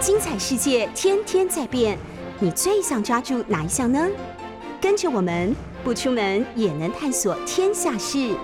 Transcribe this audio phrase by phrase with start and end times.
[0.00, 1.98] 精彩世界天天在变，
[2.38, 4.08] 你最想抓住哪一项呢？
[4.80, 8.34] 跟着我们不出门也能探索天下事，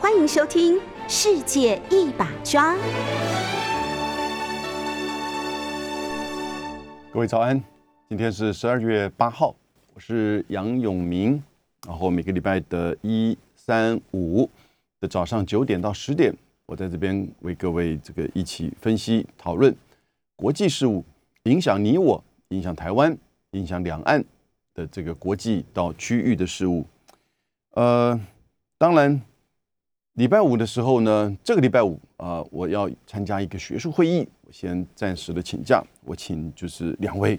[0.00, 0.74] 欢迎收听
[1.06, 2.74] 《世界一把抓》。
[7.12, 7.62] 各位早安，
[8.08, 9.54] 今天是十二月八号，
[9.94, 11.40] 我是杨永明。
[11.86, 14.50] 然后每个礼拜的一、三、五
[15.00, 16.34] 的早上九点到十点，
[16.66, 19.72] 我在这边为各位这个一起分析讨论
[20.38, 21.04] 国际事务，
[21.42, 23.18] 影响你我，影响台湾，
[23.50, 24.24] 影响两岸
[24.72, 26.86] 的这个国际到区域的事务。
[27.70, 28.18] 呃，
[28.78, 29.20] 当然，
[30.12, 37.36] 礼拜五的时候呢，这个礼拜五啊，我要参加一个学术会议，我先暂时的请假，我请就是两位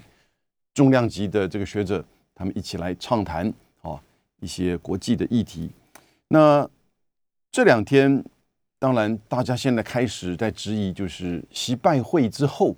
[0.73, 2.03] 重量级的这个学者，
[2.35, 3.47] 他们一起来畅谈
[3.81, 3.97] 啊
[4.41, 5.71] 一些国际的议题。
[6.27, 6.69] 那
[7.49, 8.21] 这两天，
[8.77, 12.75] 当然大家现在开始在质疑，就是习拜会之后，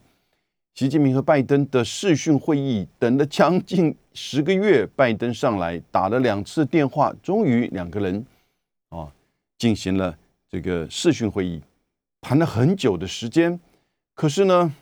[0.73, 8.25] 习近平和拜登的视讯会议，等了将近十个月，拜登上来打了两次电话，终于两个人
[8.89, 9.11] 啊
[9.57, 10.17] 进行了
[10.49, 11.61] 这个视讯会议，
[12.21, 13.59] 谈了很久的时间。
[14.15, 14.73] 可是呢，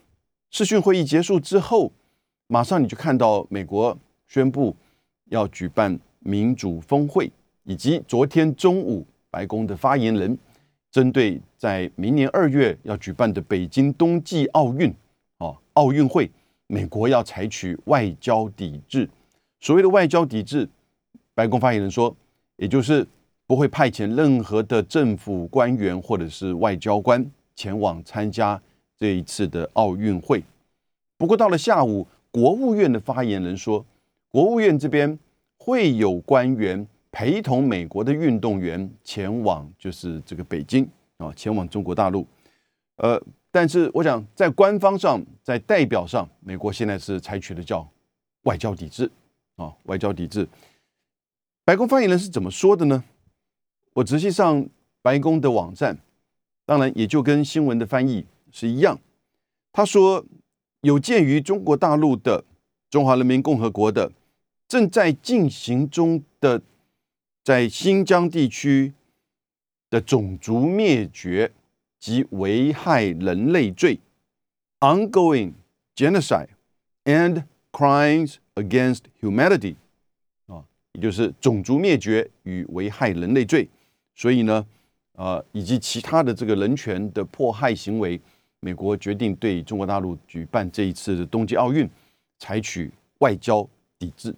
[0.52, 1.92] 视讯会议结束之后，
[2.48, 4.76] 马上你就看到美国宣布
[5.26, 7.32] 要举办民主峰会，
[7.64, 9.06] 以及昨天中午。
[9.32, 10.36] 白宫的发言人
[10.90, 14.92] 针对在明年二月要举办的北京冬季奥运，
[15.40, 16.32] 哦，奥运会，
[16.68, 19.10] 美国要采取外交抵制。
[19.60, 20.70] 所谓的外交抵制，
[21.34, 22.16] 白宫发言人说，
[22.56, 23.06] 也就是
[23.46, 28.62] 不会派遣任何的政府官员或者是外交官前往参加
[28.98, 30.44] 这一次的奥运会。
[31.18, 33.86] 不过到了下午，国务院的发言人说，
[34.30, 35.18] 国务院这边
[35.58, 36.88] 会有官员。
[37.12, 42.24] 陪同美国的运动员前往，就是这个北京啊，前往中国大陆。
[42.98, 43.20] 呃，
[43.52, 47.88] 但是我想在官方上，在代表上，美国现在是采取的叫
[48.44, 49.10] 外交抵制
[49.56, 50.48] 啊，外交抵制。
[51.66, 53.04] 白宫发言人是怎么说的呢？
[53.94, 54.68] 我仔细上
[55.02, 55.98] 白宫的网站，
[56.66, 59.00] 当然也就跟新闻的翻译是一样。
[59.72, 60.26] 他说，
[60.82, 62.44] 有鉴于中国大陆的
[62.90, 64.12] 中华人民共和国的
[64.68, 66.62] 正在进行中的。
[67.42, 68.94] 在新疆地区
[69.90, 71.52] 的种族灭绝
[72.00, 74.00] 及危害人类罪
[74.80, 75.54] （ongoing
[75.96, 76.50] genocide
[77.04, 79.76] and crimes against humanity）
[80.48, 83.68] 啊，也就是种族灭绝与危害人类罪。
[84.16, 84.66] 所以呢，
[85.14, 88.20] 呃，以及其他的这个人权的迫害行为，
[88.60, 91.90] 美国决定对中国大陆举办这一次的冬季奥运
[92.38, 93.68] 采取外交
[93.98, 94.34] 抵制。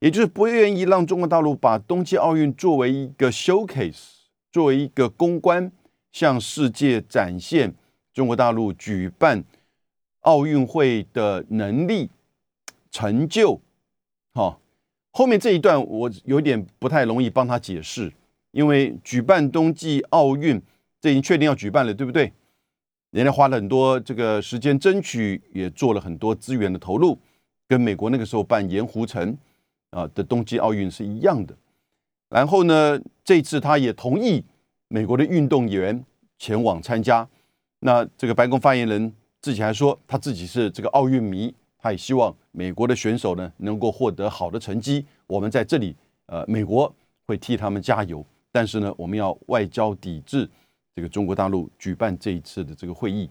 [0.00, 4.08] 也就是不愿意让中国大陆把冬季奥运作为一个 showcase，
[4.52, 5.72] 作为一个公关，
[6.14, 7.74] 向世界展现
[8.12, 9.42] 中国大陆举办
[10.20, 12.08] 奥运会的能力、
[12.92, 13.60] 成就。
[14.32, 14.60] 好，
[15.10, 18.12] 后面这一段我有点不太容易帮他解释，
[18.52, 20.62] 因为举办冬季奥运，
[21.00, 22.32] 这已经确定要举办了，对不对？
[23.10, 27.18] 人家花了很多这个时间争取，也做了很多资源的投入，
[27.66, 29.36] 跟美国那个时候办盐湖城。
[29.90, 31.56] 啊的冬季奥运是一样的，
[32.28, 34.44] 然后呢，这次他也同意
[34.94, 36.04] 美国的运动员
[36.38, 37.28] 前往参加。
[37.80, 45.04] 那这个白宫发言人自己还说，他自己是这个奥运迷，他也希望美国的选手呢能够获得好的成绩。
[45.26, 45.96] 我们在这里，
[46.26, 46.94] 呃，美国
[47.26, 48.24] 会替他们加油。
[48.52, 50.48] 但是呢，我们要外交抵制
[50.94, 53.28] 这个中国大陆举办这一次的这个会议。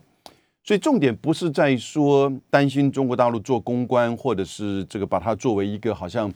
[0.65, 6.29] 所以重点不是在说担心中国大陆做公关，或者是这个把它作为一个好像。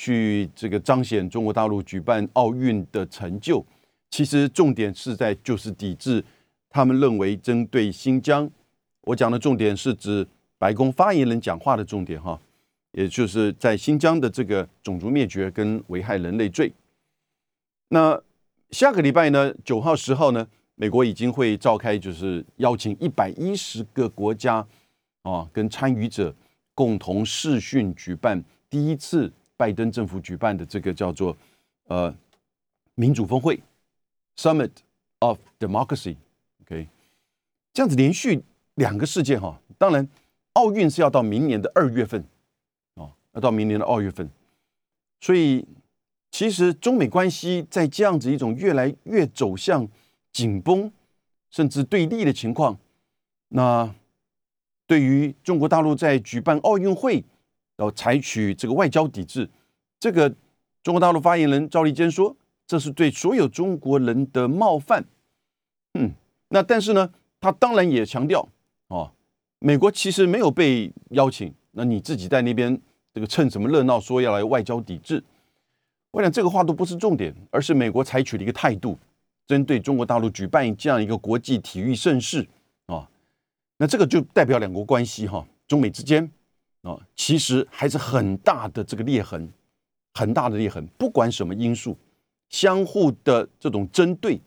[0.00, 3.66] 去这个彰显中国大陆举办奥运的成就，
[4.10, 6.24] 其实重点是在就是抵制
[6.68, 8.50] 他们认为针对新疆。
[9.02, 10.26] 我讲的重点是指
[10.58, 12.40] 白宫发言人讲话的重点哈，
[12.92, 16.72] 也就是在新疆的这个种族灭绝跟危害人类罪。
[17.88, 18.20] 那
[18.70, 24.66] 下个礼拜呢，九号、十号呢，美国已经会召开，就是邀请一百一十个国家
[25.22, 26.34] 啊跟参与者
[26.74, 29.32] 共同视讯举办第一次。
[29.58, 31.36] 拜登政府举办的这个叫做
[31.88, 32.14] 呃
[32.94, 33.60] 民主峰会
[34.38, 34.70] （Summit
[35.18, 36.88] of Democracy），OK，
[37.74, 38.42] 这样子连续
[38.76, 39.60] 两个事件哈。
[39.76, 40.08] 当然，
[40.52, 42.24] 奥运是要到明年的二月份
[42.94, 44.30] 哦，要到明年的二月份。
[45.20, 45.66] 所以，
[46.30, 49.86] 其实中美关系在这样子一种越来越走向
[50.32, 50.92] 紧绷
[51.50, 52.78] 甚至对立的情况，
[53.48, 53.92] 那
[54.86, 57.24] 对于中国大陆在举办奥运会。
[57.80, 59.48] 要采取这个外交抵制，
[60.00, 60.28] 这个
[60.82, 62.36] 中国大陆发言人赵立坚说，
[62.68, 65.04] 这是对所有中国人的冒犯。
[65.94, 66.12] 嗯，
[66.50, 67.10] 那但是呢，
[67.40, 68.46] 他当然也强调，
[68.88, 69.10] 哦，
[69.58, 72.78] 美国其实没有被邀请，那你自己在那边
[73.14, 75.24] 这个趁什么热闹说要来外交抵制？
[76.10, 78.98] 我想这个话都不是重点，而是美国采取了一个态度，
[79.46, 82.46] 针对中国大陆举办这样一个国际体育盛事
[82.86, 83.08] 啊，
[83.78, 86.30] 那这个就代表两国关系哈，中美之间
[86.82, 89.50] 啊，其实还是很大的这个裂痕，
[90.14, 91.96] 很大的裂痕，不管什么因素，
[92.48, 94.40] 相互的这种针对、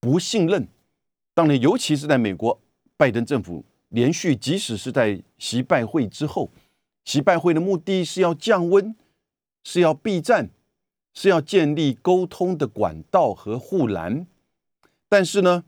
[0.00, 0.68] 不信任，
[1.34, 2.60] 当然尤其是在美国
[2.96, 3.64] 拜登政府。
[3.90, 6.50] 连续，即使是在习拜会之后，
[7.04, 8.94] 习拜会的目的是要降温，
[9.62, 10.50] 是要避战，
[11.14, 14.26] 是要建立沟通的管道和护栏。
[15.08, 15.62] 但是呢，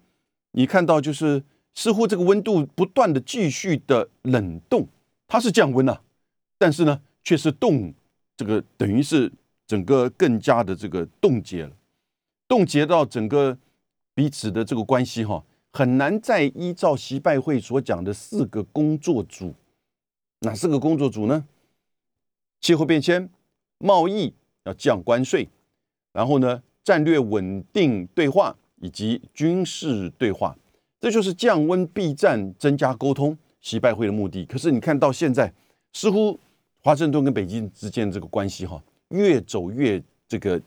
[0.50, 1.44] 你看到就是
[1.76, 4.88] 似乎这个温度不断的继续的冷冻，
[5.28, 6.00] 它是降温呐，
[6.58, 7.94] 但是呢，却是冻，
[8.36, 9.32] 这个等于是
[9.68, 11.72] 整个更加的这个冻结了，
[12.48, 13.56] 冻结到整个
[14.14, 15.44] 彼此的这个关系哈。
[15.70, 19.54] 很难再依照习拜会所讲的四个工作组，
[20.40, 21.46] 哪四个工作组呢？
[22.60, 23.28] 气候变迁、
[23.78, 24.34] 贸易
[24.64, 25.48] 要降关税，
[26.12, 30.56] 然后呢，战略稳定对话以及军事对话，
[30.98, 33.36] 这就是降温避战、增加沟通。
[33.60, 34.44] 习拜会的目的。
[34.46, 35.52] 可是你看到现在，
[35.92, 36.40] 似乎
[36.80, 40.60] 华盛顿跟北京之间这个关系哈，越走越这个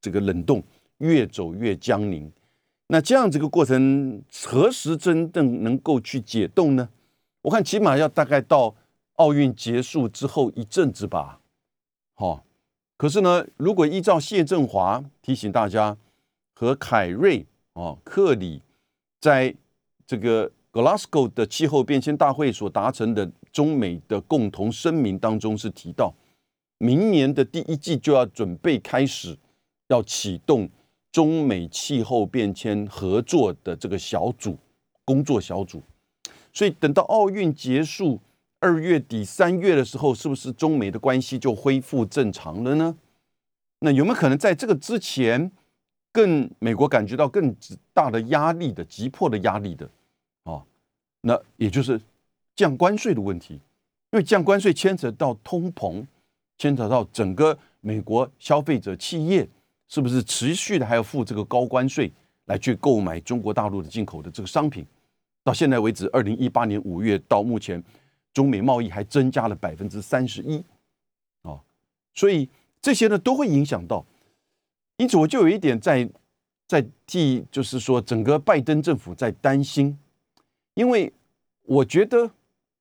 [0.00, 0.62] 这个冷冻，
[0.98, 2.30] 越走越僵凝。
[2.88, 6.88] 那这样这个过程何时真正能够去解冻呢？
[7.42, 8.74] 我看起码要大概到
[9.16, 11.40] 奥运结束之后一阵子吧。
[12.14, 12.44] 好，
[12.96, 15.96] 可是呢，如果依照谢振华提醒大家
[16.54, 18.62] 和凯瑞哦克里
[19.20, 19.54] 在
[20.06, 26.14] 这个 Glasgow 的气候变迁大会所达成的中美的共同声明当中是提到，
[26.78, 29.36] 明年的第一季就要准备开始
[29.88, 30.68] 要启动。
[31.10, 34.56] 中美气候变迁合作的这个小组
[35.06, 35.82] 工作小组，
[36.52, 38.20] 所以等到奥运结束
[38.60, 42.94] 二月底三月的时候，是不是中美的关系就恢复正常了呢？
[43.80, 45.50] 那有没有可能在这个之前，
[46.12, 47.56] 更美国感觉到更
[47.94, 49.88] 大的压力的急迫的压力的
[50.44, 50.62] 啊？
[51.22, 51.98] 那也就是
[52.54, 56.04] 降关税的问题，因为降关税牵扯到通膨，
[56.58, 59.48] 牵扯到整个美国消费者企业。
[59.90, 62.12] 是不是持续的还要付这个高关税
[62.44, 64.84] 来去购买中国大陆的进口的这个商品？
[65.42, 67.82] 到现在为止，二零一八年五月到目前，
[68.34, 70.62] 中美贸易还增加了百分之三十一，
[71.40, 71.58] 啊，
[72.12, 72.46] 所以
[72.82, 74.04] 这些呢都会影响到。
[74.98, 76.06] 因此，我就有一点在
[76.66, 79.98] 在替，就是说整个拜登政府在担心，
[80.74, 81.10] 因为
[81.62, 82.30] 我觉得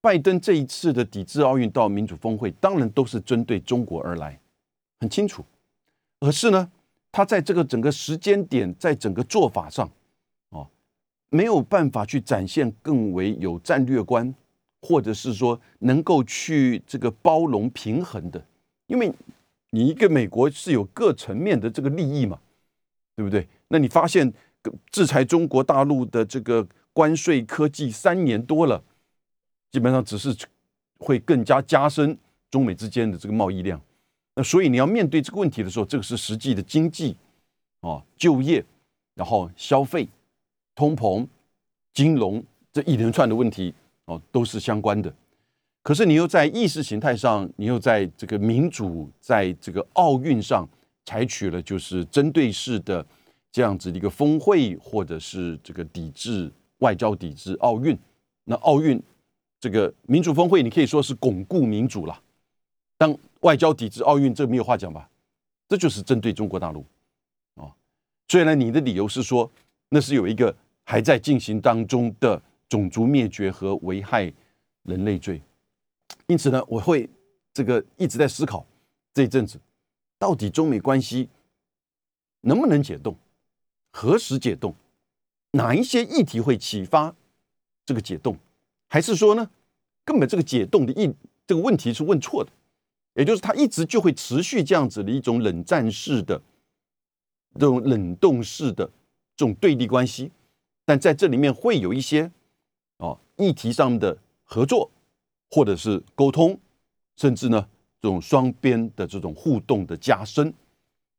[0.08, 4.40] 拜登这一次的抵制奥运到民主峰会，当然都是针对中国而来，
[5.02, 5.44] 很清楚。
[6.22, 6.72] 可是呢？
[7.12, 9.92] 他在这个整个时间点，在整个做法上，
[10.52, 10.66] 哦，
[11.30, 14.34] 没有办法去展现更为有战略观，
[14.82, 18.42] 或者是说能够去这个包容平衡的，
[18.86, 19.12] 因为
[19.72, 22.40] 你一个美国是有各层面的这个利益嘛，
[23.18, 23.46] 对不对？
[23.68, 24.32] 那你发现
[24.90, 28.82] 制裁中国大陆的这个关税科技三年多了，
[29.78, 30.36] 基本上只是
[30.98, 32.18] 会更加加深
[32.50, 33.80] 中美之间的这个贸易量。
[34.34, 37.16] 那所以你要面对这个问题的时候，这个是实际的经济，
[37.82, 38.66] 啊，就业，
[39.14, 40.10] 然后消费、
[40.74, 41.28] 通膨、
[41.94, 42.44] 金融
[42.74, 43.72] 这一连串的问题，
[44.06, 45.14] 哦，都是相关的。
[45.84, 50.68] 可是你又在意识形态上，你又在这个民主，在这个奥运上
[51.06, 53.06] 采取了就是针对式的
[53.52, 57.96] 这样子的一个峰会，或者是这个抵制外交、抵制奥运。
[58.44, 59.00] 那奥运
[59.60, 62.22] 这个民主峰会，你可以说是巩固民主了。
[62.98, 65.10] 当外交抵制奥运，这没有话讲吧？
[65.68, 66.86] 这就是针对中国大陆
[67.56, 67.76] 啊。
[68.28, 69.52] 虽然你的理由是说
[69.90, 74.32] 那是有一个还在进行当中的种族灭绝和危害
[74.84, 75.42] 人类罪，
[76.28, 77.10] 因此呢，我会
[77.54, 78.66] 这个一直在思考
[79.14, 79.60] 这一阵子
[80.18, 81.30] 到底中美关系
[82.42, 83.16] 能不能解冻，
[83.92, 84.74] 何时解冻，
[85.52, 87.14] 哪一些议题会启发
[87.86, 88.38] 这个解冻，
[88.88, 89.50] 还是说呢，
[90.06, 91.14] 根本这个解冻的意
[91.46, 92.52] 这个问题是问错的？
[93.14, 96.40] 也就是它一直就会持续这样子的一种冷战式的、
[97.56, 98.86] 这种冷冻式的
[99.36, 100.32] 这种对立关系，
[100.86, 102.32] 但在这里面会有一些
[102.98, 104.92] 哦议题上的合作，
[105.50, 106.60] 或者是沟通，
[107.16, 107.68] 甚至呢
[108.00, 110.54] 这种双边的这种互动的加深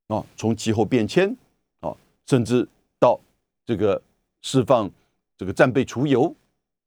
[0.07, 1.37] 啊，从气候变迁
[1.81, 1.93] 啊，
[2.27, 2.69] 甚至
[3.01, 3.19] 到
[3.67, 4.01] 这个
[4.43, 4.89] 释放
[5.37, 6.33] 这个战备除油，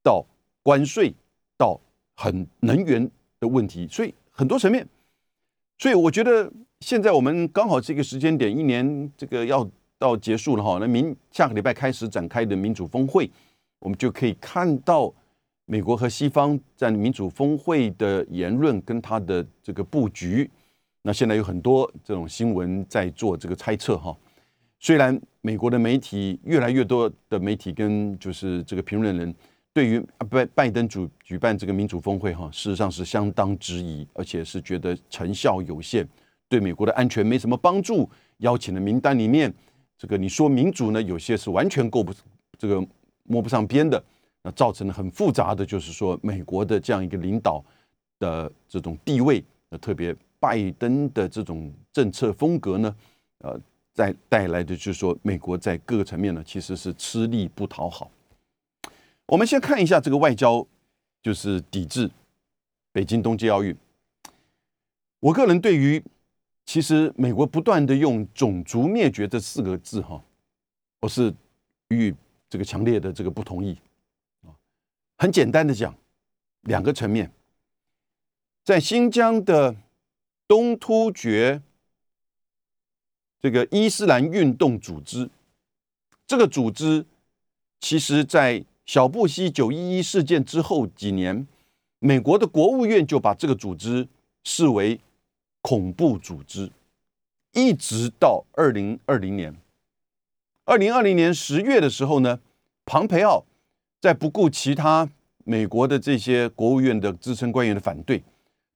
[0.02, 0.24] 到
[0.62, 1.12] 关税，
[1.56, 1.80] 到
[2.16, 4.86] 很能源的问题，所以很多层面。
[5.78, 6.50] 所以我觉得
[6.80, 10.78] 现在我们刚好这个时间点，一年这个要到结束了哈。
[10.80, 13.28] 那明下个礼拜开始展开的民主峰会，
[13.80, 15.12] 我们就可以看到
[15.64, 20.48] 美国和西方在民主峰会的言论跟他的这个布局，
[21.02, 24.16] 那现在有很多这种新闻在做这个猜测哈。
[24.78, 29.34] 虽然美国的媒体越来越多的媒体跟就是这个评论人
[29.74, 36.06] 对于拜拜登主举办这个民主峰会哈，事实上是相当质疑，而且是觉得成效有限，
[36.48, 38.08] 对美国的安全没什么帮助。
[38.38, 39.52] 邀请的名单里面，
[39.96, 42.12] 这个你说民主呢，有些是完全够不
[42.58, 42.84] 这个
[43.24, 44.02] 摸不上边的，
[44.42, 47.64] 那造成了很复杂的，就是说美国的这样一个领导
[48.18, 52.96] 的这种地位，呃，特别拜登的这种政策风格呢，
[53.38, 53.60] 呃。
[53.94, 58.10] 在带来的就是说，美国在各个层面呢，其实是吃力不讨好。
[59.26, 60.66] 我们先看一下这个外交，
[61.22, 62.10] 就是抵制
[62.92, 63.76] 北京冬季奥运。
[65.20, 66.02] 我个人对于
[66.66, 70.22] 其实美国不断的用“种族灭绝”这四个字哈，
[71.00, 71.34] 我是
[71.88, 72.14] 予以
[72.48, 73.78] 这个强烈的这个不同意
[74.42, 74.50] 啊。
[75.18, 75.96] 很简单的讲，
[76.62, 77.32] 两个层面，
[78.64, 79.76] 在新疆的
[80.46, 81.62] 东突厥。
[83.40, 85.28] 这个伊斯兰运动组织，
[86.28, 87.04] 这个组织
[87.80, 91.46] 其实，在小布希九一一事件之后几年，
[91.98, 94.08] 美国的国务院就把这个组织
[94.44, 94.98] 视为
[95.60, 96.70] 恐怖组织，
[97.52, 99.54] 一直到二零二零年。
[100.64, 102.40] 二零二零年十月的时候呢，
[102.84, 103.44] 庞培奥
[104.00, 105.08] 在不顾其他
[105.44, 108.22] 美国的这些国务院的资深官员的反对。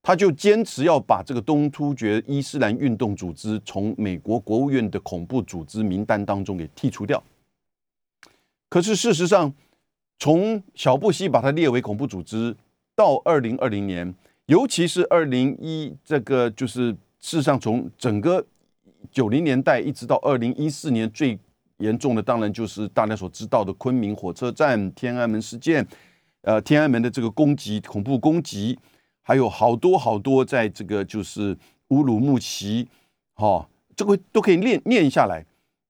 [0.02, 7.20] 他就坚持要把这个东突厥伊斯兰运动组织从美国国务院的恐怖组织名单当中给剔除掉。
[8.68, 9.52] 可是事实上，
[10.18, 12.56] 从小布希把它列为恐怖组织
[12.94, 14.14] 到二零二零年，
[14.46, 18.44] 尤其是二零一这个就是事实上从整个
[19.10, 21.38] 九零年代一直到二零一四年，最
[21.78, 25.86] 严重的当然就是大家所知道的昆明火车站天安门事件，
[26.42, 28.78] 呃，天安门的这个攻击恐怖攻击。
[29.28, 31.58] 还有好多好多，在这个就是
[31.88, 32.86] 乌鲁木齐，
[33.34, 35.44] 哈，这个都可以念念下来。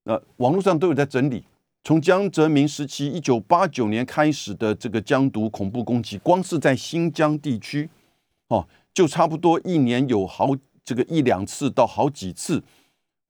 [0.04, 1.44] 呃，网络上都有在整理。
[1.86, 7.88] 从江泽民时期一九八九年开始的这个江毒恐怖攻击，光是在新疆地区，
[8.48, 10.50] 哦，就差不多一年有好
[10.84, 12.60] 这个一两次到好几次。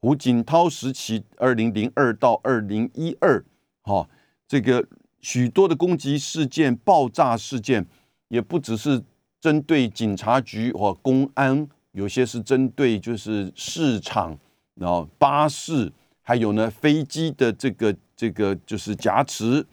[0.01, 3.45] 胡锦涛时期二零零二到二零一二，
[3.83, 4.09] 哈，
[4.49, 4.89] 这个
[5.21, 7.87] 许多的攻击事件、爆炸事件，
[8.29, 9.05] 也不只是。
[9.39, 14.37] 针对警察局或公安，有些是针对就是市场，
[14.75, 15.93] 然后巴士，
[16.29, 19.65] 还有呢飞机的这个这个就是夹持，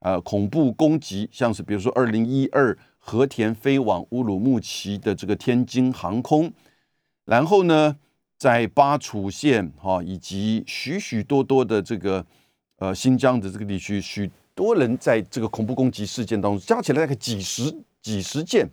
[0.00, 6.52] 呃恐怖攻击，像是比如说二零一二和田飞往乌鲁木齐的这个天津航空，
[7.24, 7.96] 然后呢
[8.36, 12.26] 在巴楚县哈以及许许多多的这个
[12.76, 18.68] 呃新疆的这个地区，许多人在这个恐怖攻击事件当中，加起来大概几十几十件。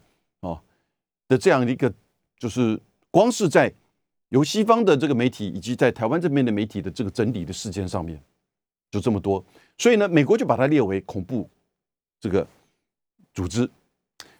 [1.29, 1.93] 的这样的一个，
[2.39, 2.79] 就是
[3.11, 3.71] 光是在
[4.29, 8.21] 由西方的这个媒体以及在台湾这边的媒体的这个整理的事件上面，
[8.91, 9.43] 就这么多，
[9.77, 11.49] 所以呢，美国就把它列为恐怖
[12.19, 12.47] 这个
[13.33, 13.69] 组织，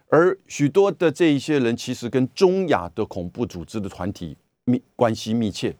[0.09, 5.75] 而许多的这一些人其实跟中亚的恐怖组织的团体密关系密切，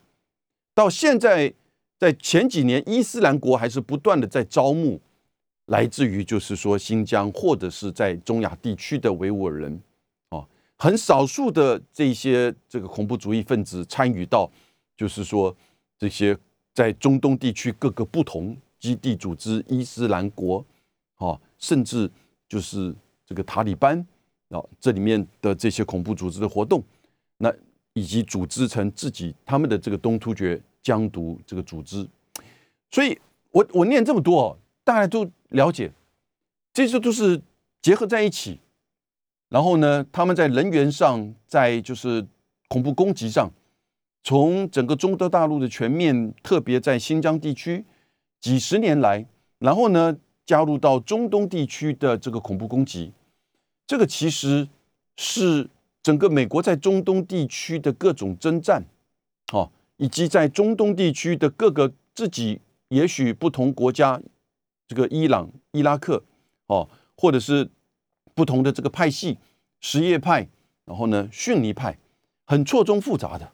[0.73, 1.53] 到现在
[1.97, 4.99] 在前几年，伊斯兰国还是不断的在招募
[5.67, 9.79] 来自于就是说新疆或者是在中亚地区的维吾尔人。
[10.81, 14.49] 很少数的这些这个恐怖主义分子参与到，
[14.95, 15.53] 就是说
[15.97, 16.35] 这些
[16.73, 20.65] 在中东地区各个不同基地组织伊斯兰国，
[21.15, 22.09] 啊，甚至
[22.47, 22.95] 就是
[23.25, 23.99] 这个塔利班
[24.47, 26.81] 啊，这里面的这些恐怖组织的活动，
[27.39, 27.53] 那
[27.91, 32.07] 以及组织成自己他们的这个东突厥疆独这个组织，
[32.89, 33.19] 所以
[33.51, 35.91] 我我念这么多，大家都了解，
[36.71, 37.41] 这些都是
[37.81, 38.61] 结合在一起。
[39.49, 42.23] 然后呢，他们在人员上，在就是
[42.67, 43.51] 恐怖攻击上，
[44.23, 47.83] 从整个中德大陆的全面，特别在新疆地区
[48.39, 49.25] 几十年来，
[49.57, 50.15] 然后呢，
[50.45, 53.11] 加入到中东地区的这个恐怖攻击，
[53.87, 54.67] 这个其实
[55.17, 55.67] 是
[56.03, 58.85] 整个美国在中东地区的各种征战，
[59.51, 64.21] 哦，以及在中东地区的各个自己也许不同国家，
[64.87, 66.23] 这个伊朗、伊拉克，
[66.67, 66.87] 哦，
[67.17, 67.67] 或者是。
[68.39, 69.37] 不同的这个派系，
[69.81, 70.47] 什叶派，
[70.85, 71.97] 然后呢，逊尼派，
[72.45, 73.51] 很错综复杂的，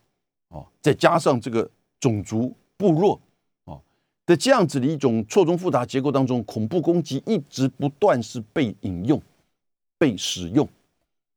[0.50, 1.68] 哦，再加上这个
[2.00, 3.20] 种族部落，
[3.63, 3.82] 哦
[4.27, 9.20] 的这样子的一种错综复杂结构当中，恐怖攻击一直不断是被引用、
[9.98, 10.70] 被使用。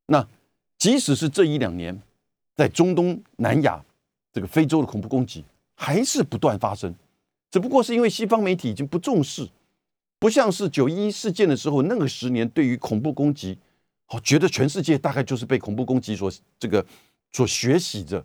[0.04, 0.28] 那
[0.76, 1.98] 即使是这一两年，
[2.54, 3.82] 在中东南亚
[4.30, 5.42] 这个非洲的恐怖攻击
[5.74, 6.94] 还是不断发生，
[7.50, 9.48] 只不过是因为西方媒体已经不重视。
[10.18, 13.58] 不像是九一一事件的时候，那个十年对于恐怖攻击
[14.06, 16.84] 好，觉得全世界大概就是被恐怖攻击所这个
[17.30, 18.24] 所学习着，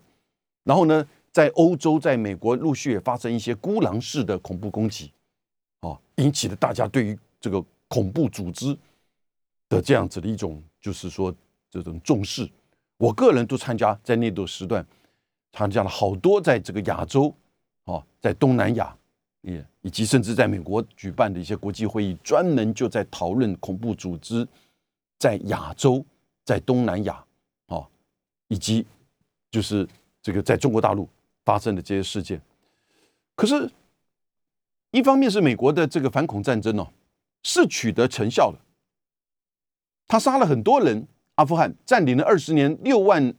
[0.64, 5.12] 然后呢，在欧洲、在美国陆续也发生一些孤狼式的恐怖攻击，
[5.80, 8.76] 哦，引起了大家对于这个恐怖组织
[9.68, 11.34] 的这样子的一种，就是说
[11.70, 12.50] 这种重视。
[12.96, 14.84] 我个人都参加在那段时段，
[15.52, 17.34] 参加了好多在这个亚洲，
[17.84, 18.96] 哦，在东南亚，
[19.44, 24.46] 也以及甚至在美国举办的一些国际会议，专门就在讨论恐怖组织。
[25.16, 26.04] 在亚洲，
[26.44, 27.24] 在东南亚，
[27.66, 27.88] 啊，
[28.48, 28.84] 以及
[29.50, 29.88] 就是
[30.20, 31.08] 这个在中国大陆
[31.46, 32.38] 发生的这些事件，
[33.34, 33.70] 可是，
[34.90, 36.92] 一方面是美国的这个反恐战争哦，
[37.42, 38.58] 是取得成效了，
[40.06, 43.32] 他杀了很多人，阿富汗占领了二十年，六万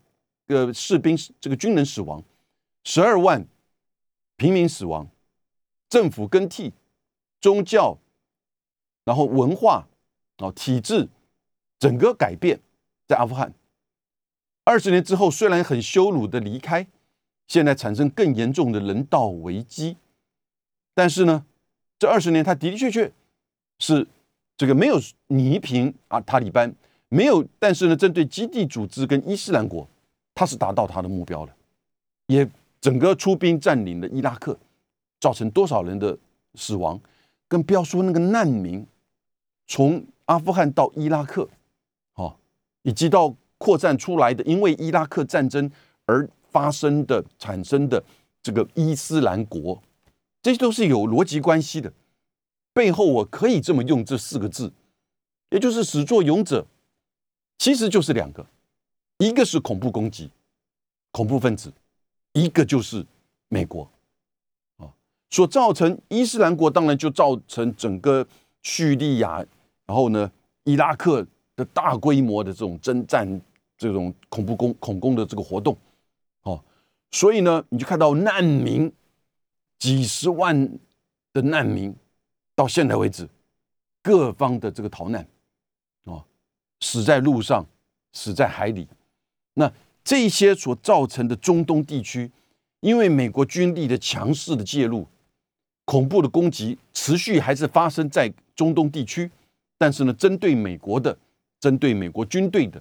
[0.47, 2.23] 个士兵这个军人死亡，
[2.83, 3.45] 十二万
[4.37, 5.07] 平民死亡，
[5.89, 6.73] 政府更替，
[7.39, 7.97] 宗教，
[9.03, 9.87] 然后文化，
[10.37, 11.09] 哦，体制。
[11.77, 12.61] 整个改变，
[13.05, 13.53] 在阿富汗
[14.63, 16.87] 二十年之后，虽然很羞辱的离开，
[17.47, 19.97] 现在产生更严重的人道危机。
[20.95, 21.45] 但是呢，
[21.99, 23.11] 这二十年他的的确确
[23.77, 24.07] 是
[24.57, 26.73] 这个没有泥平啊塔利班，
[27.09, 29.87] 没有，但是呢，针对基地组织跟伊斯兰国，
[30.33, 31.55] 他是达到他的目标了，
[32.27, 32.49] 也
[32.79, 34.57] 整个出兵占领了伊拉克，
[35.25, 36.15] 造成多少人的
[36.53, 37.01] 死亡，
[37.47, 38.85] 更不要说那个难民
[39.65, 41.49] 从阿富汗到伊拉克。
[42.87, 45.71] 以及到扩散出来的，因为伊拉克战争
[46.05, 48.03] 而发生的、产生的
[48.43, 49.81] 这个伊斯兰国，
[50.43, 51.91] 这些都是有逻辑关系的。
[52.73, 54.71] 背后我可以这么用这四个字，
[55.49, 56.67] 也就是始作俑者，
[57.57, 58.45] 其实就是两个，
[59.17, 60.29] 一个是恐怖攻击，
[61.11, 61.73] 恐怖分子，
[62.33, 63.03] 一个就是
[63.47, 63.89] 美国，
[65.29, 68.27] 所造成伊斯兰国，当然就造成整个
[68.61, 69.45] 叙利亚，
[69.85, 70.31] 然后呢，
[70.63, 71.25] 伊拉克。
[71.57, 73.25] 的大规模的这种征战、
[73.77, 75.73] 这种恐怖攻恐攻的这个活动，
[76.41, 76.61] 哦，
[77.11, 78.91] 所以呢，你就看到难民
[79.79, 80.69] 几十万
[81.31, 81.95] 的难民，
[82.55, 83.25] 到现在为止，
[84.03, 85.25] 各方的这个逃难，
[86.03, 86.25] 哦，
[86.81, 87.65] 死在路上，
[88.11, 88.85] 死在海里，
[89.53, 89.71] 那
[90.03, 92.29] 这些所造成的中东地区，
[92.81, 95.07] 因为美国军力的强势的介入，
[95.85, 99.31] 恐怖的攻击持续还是发生在中东地区，
[99.77, 101.17] 但是呢，针对美国的。
[101.61, 102.79] 针对美国军队的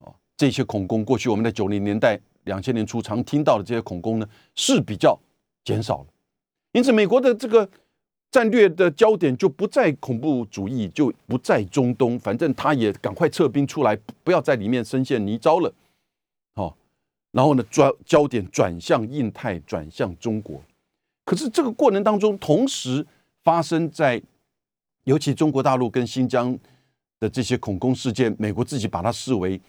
[0.00, 5.16] 啊这些恐攻，过去我们在九零年代、两千年初常听到的这些恐攻呢，是比较
[5.62, 6.06] 减少了。
[6.72, 7.68] 因此，美国的这个
[8.32, 15.72] 战略的焦点就不在恐怖主义，就不在中东，反正他也赶快撤兵出来，不要在里面深陷泥沼了。
[16.56, 16.76] 好，
[17.30, 20.60] 然后呢，转焦点转向印太，转向中国。
[21.28, 23.06] 可是这个过程当中，同时
[23.44, 24.22] 发生在
[25.04, 26.58] 尤其中国大陆跟新疆。
[27.20, 29.60] 的这些恐攻事件，美国自己把它视为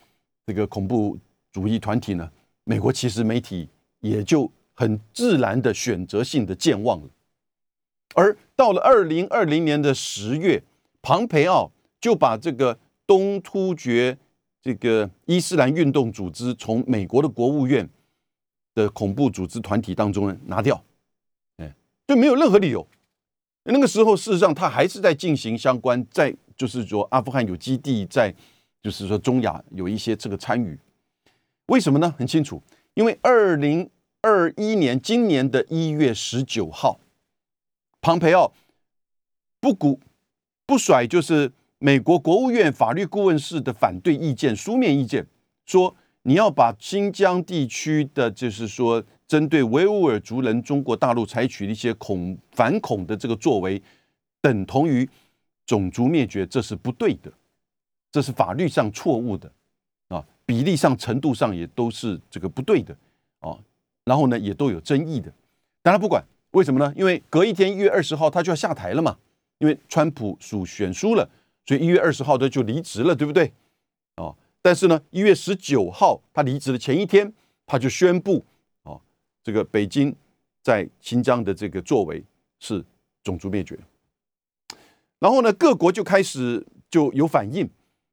[0.45, 1.17] 这个恐怖
[1.51, 2.31] 主义团体呢？
[2.63, 3.67] 美国其实媒体
[4.01, 7.09] 也就很自然的选择性的健忘了。
[8.13, 10.61] 而到了二零二零年的十月，
[11.01, 14.15] 庞培奥就把这个东突厥
[14.61, 17.89] 这个伊斯兰运动组织从美国的国务院
[18.75, 20.79] 的恐怖组织团体当中呢拿掉，
[22.09, 22.87] 就没有任何理由。
[23.65, 26.35] 那个时候，事实上他还是在进行相关在。
[26.57, 28.35] 就是说，阿富汗有基地在，
[28.81, 30.77] 就是说中亚有一些这个参与，
[31.67, 32.13] 为什么呢？
[32.17, 32.61] 很清楚，
[32.95, 33.89] 因为二零
[34.21, 36.99] 二一年今年的一月十九号，
[38.01, 38.51] 庞培奥
[39.61, 40.01] 不顾
[40.65, 45.25] 不甩，就是美国国务院法律顾问室的反对意见，书面意见
[45.65, 53.81] 说，你要把新疆地区的，就是说针对维吾尔族人，中国大陆采取的一些恐反恐的这个作为，
[54.41, 55.09] 等同于。
[55.67, 57.31] 种族灭绝，这是不对的，
[58.11, 59.51] 这是法律上错误的
[60.07, 62.91] 啊，比例上、程度上也都是这个不对的
[63.41, 63.55] 啊。
[64.03, 65.31] 然后呢，也都有争议的。
[65.83, 66.91] 当然不管为什么呢？
[66.97, 69.15] 因为隔一天一月二十号他就要下台了嘛，
[69.59, 71.29] 因为川普属选输了，
[71.67, 73.53] 所以一月二十号他就离职了，对不对？
[74.15, 77.31] 哦，但是呢，一月十九号他离职的前一天，
[77.67, 78.43] 他就宣布，
[79.43, 80.15] 这个北京
[80.61, 82.23] 在新疆的这个作为
[82.59, 82.83] 是
[83.23, 83.77] 种族灭绝。
[85.19, 87.69] 然后呢，各国就开始就有反应。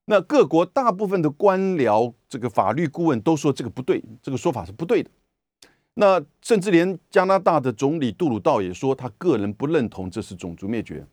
[0.07, 5.11] 那各国大部分的官僚、这个法律顾问都说这个不对，这个说法是不对的。
[5.95, 11.05] 那甚至连加拿大的总理杜鲁道也说，他个人不认同这是种族灭绝。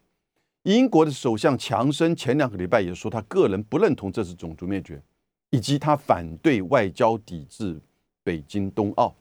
[0.64, 5.02] 英国的首相强生前两个礼拜也说，他个人不认同这是种族灭绝，
[5.50, 7.80] 以及他反对外交抵制
[8.24, 9.16] 北京冬奥。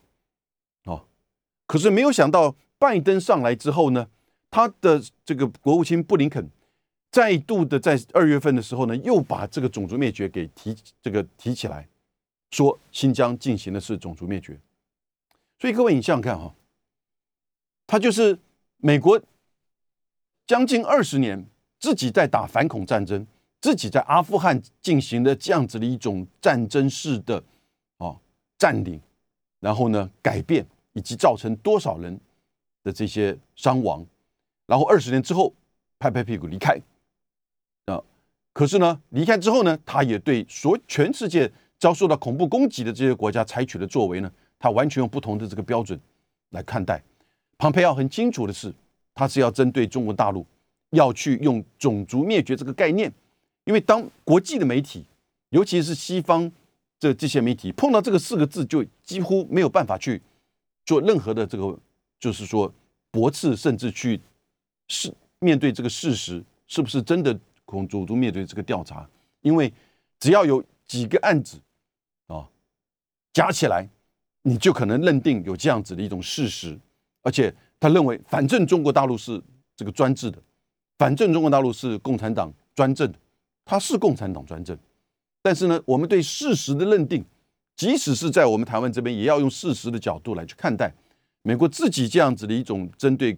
[1.73, 4.07] 可是没有想到拜登上来之后呢，
[4.51, 6.51] 他的这个国务卿布林肯。
[7.11, 11.89] 再度的在二月份的时候呢，又把这个种族灭绝给提这个提起来，
[12.51, 14.59] 说新疆进行的是种族灭绝。
[15.59, 16.55] 所以各位，你想想看哈，
[17.87, 18.39] 他就是
[18.77, 19.19] 美国
[20.47, 21.47] 将近二十年
[21.81, 23.27] 自己在打反恐战争，
[23.63, 27.43] 自己在阿富汗进行的这样子的一种战争式的
[27.97, 28.19] 哦
[28.59, 29.01] 占领，
[29.61, 32.19] 然后呢改变以及造成多少人
[32.85, 34.05] 的这些伤亡，
[34.67, 35.53] 然后二十年之后
[35.99, 36.79] 拍拍屁股离开
[37.87, 38.03] 啊。
[38.53, 45.99] 可是呢，离开之后呢，他也对所全世界遭受到恐怖攻击的这些国家采取的作为呢，他完全用不同的这个标准
[46.51, 47.03] 来看待。
[47.57, 48.75] 庞培奥很清楚的是，
[49.15, 50.45] 他是要针对中国大陆，
[50.91, 53.13] 要去用种族灭绝这个概念，
[53.65, 55.05] 因为当国际的媒体，
[55.51, 56.51] 尤其是西方
[56.99, 60.21] 这这些媒体碰到这个四个字，就几乎没有办法去
[60.85, 61.79] 做任何的这个，
[62.19, 62.73] 就是说
[63.11, 64.21] 驳斥，甚至去
[64.89, 67.39] 是面对这个事实是不是真的。
[67.65, 69.09] 恐种族灭绝这个调查，
[69.41, 69.73] 因为
[70.21, 71.59] 只要有几个案子
[72.27, 72.47] 啊
[73.33, 73.89] 加起来，
[74.43, 76.79] 你就可能认定有这样子的一种事实，
[77.23, 79.43] 而且他认为，反正中国大陆是
[79.75, 80.39] 这个专制的，
[80.99, 83.19] 反正中国大陆是共产党专政的，
[83.65, 84.77] 他是共产党专政，
[85.41, 87.25] 但是呢，我们对事实的认定，
[87.77, 90.93] 即使是在我们台湾这边，也要用事实的角度来去看待
[91.43, 93.37] 美国自己这样子的一种针对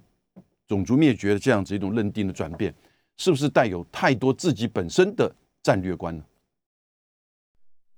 [0.66, 2.74] 种族灭绝的这样子一种认定的转变。
[3.16, 6.24] 是不是带有太多自己本身的战略观呢？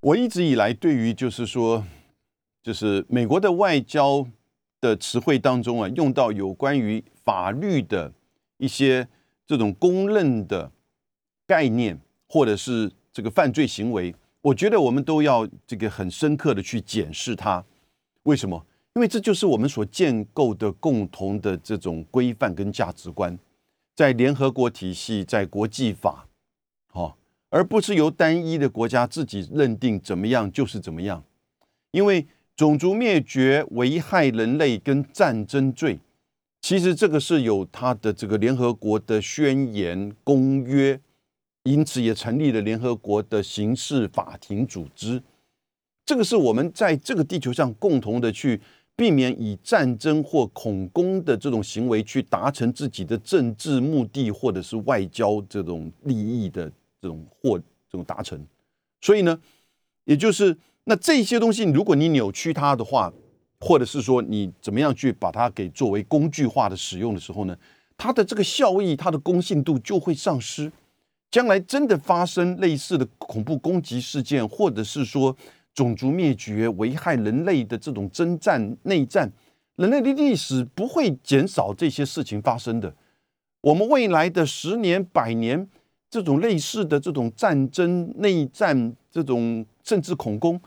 [0.00, 1.82] 我一直以来对于就是说，
[2.62, 4.26] 就是美国的外交
[4.78, 8.12] 的词汇当中啊，用到有关于法律的
[8.58, 9.08] 一些
[9.46, 10.70] 这种公认的
[11.46, 14.14] 概念，或者是这个犯罪行为，
[14.46, 17.64] 我觉得我们都要这个很深刻的去检视它。
[18.22, 18.64] 为什么？
[18.94, 23.36] 因为这就是我们所建构的共同的这种规范跟价值观。
[23.96, 26.28] 在联合国体系，在国际法，
[26.92, 27.18] 好，
[27.50, 31.24] 而不是由单一的国家自己认定怎么样就是怎么样。
[31.90, 35.98] 因为种族灭绝、危害人类跟战争罪，
[36.60, 41.00] 其实这个是有它的这个联合国的宣言、公约，
[41.66, 45.22] 因此也成立了联合国的刑事法庭组织。
[46.06, 48.58] 这个是我们在这个地球上共同的去。
[48.98, 56.64] 避免以战争或恐攻的这种行为去达成自己的政治目的，或者是外交这种利益的
[57.02, 58.42] 这种或这种达成。
[59.02, 59.38] 所以呢，
[60.04, 63.12] 也就是那这些东西，如果你扭曲它的话，
[63.60, 67.54] 或者是说你怎么样去把它给作为工具化的使用的时候呢，
[67.98, 70.72] 它的这个效益、它的公信度就会丧失。
[71.30, 75.36] 将来真的发生类似的恐怖攻击事件，或者是说。
[75.76, 79.30] 种族灭绝、危害人类的这种征战、内战，
[79.74, 82.96] 人类的历史不会减少这些事情发生的。
[83.60, 85.68] 我们未来的十年、百年，
[86.08, 90.58] 这种类似的这种战争、内战，这种甚至恐攻，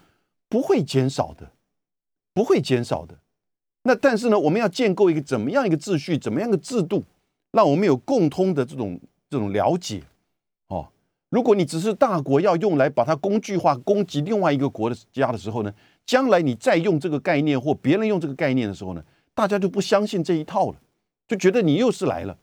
[0.48, 1.54] 不会减少的，
[2.36, 3.17] 不会减少的。
[3.86, 7.04] 那但是呢，我们要建构一个怎么样一个秩序、怎么样的制度，
[7.52, 10.04] 让我们有共通的这种这种了解。
[11.30, 15.72] 如果你只是大国要用来把它工具化攻击另外一个国的家的时候呢，
[16.06, 19.04] 将来你再用这个概念或别人用这个概念的时候呢，
[19.36, 20.82] 大家就不相信这一套了，
[21.28, 22.36] 就觉得你又是来了，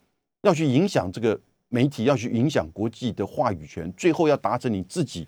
[0.42, 5.26] 要去影响这个媒体，要去影响国际的话语权，最后要达成你自己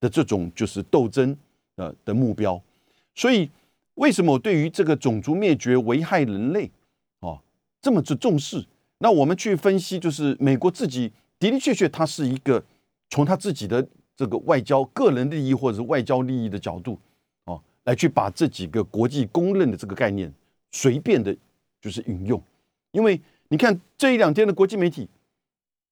[0.00, 1.36] 的这种就是斗争
[1.76, 2.60] 呃的目标。
[3.14, 3.48] 所以
[3.94, 6.68] 为什么我对于这个种族灭绝危害人类
[7.20, 7.40] 哦
[7.80, 8.66] 这么之重视？
[8.98, 12.64] 那我们去分析，就是美国自己的的确确它是一个。
[13.10, 16.98] 从他自己的这个外交、个人利益或者是外交利益的角度，
[17.44, 20.32] 哦，来去把这几个国际公认的这个概念
[20.72, 21.36] 随便的，
[21.80, 22.42] 就是引用。
[22.92, 25.08] 因为你看这一两天的国际媒体，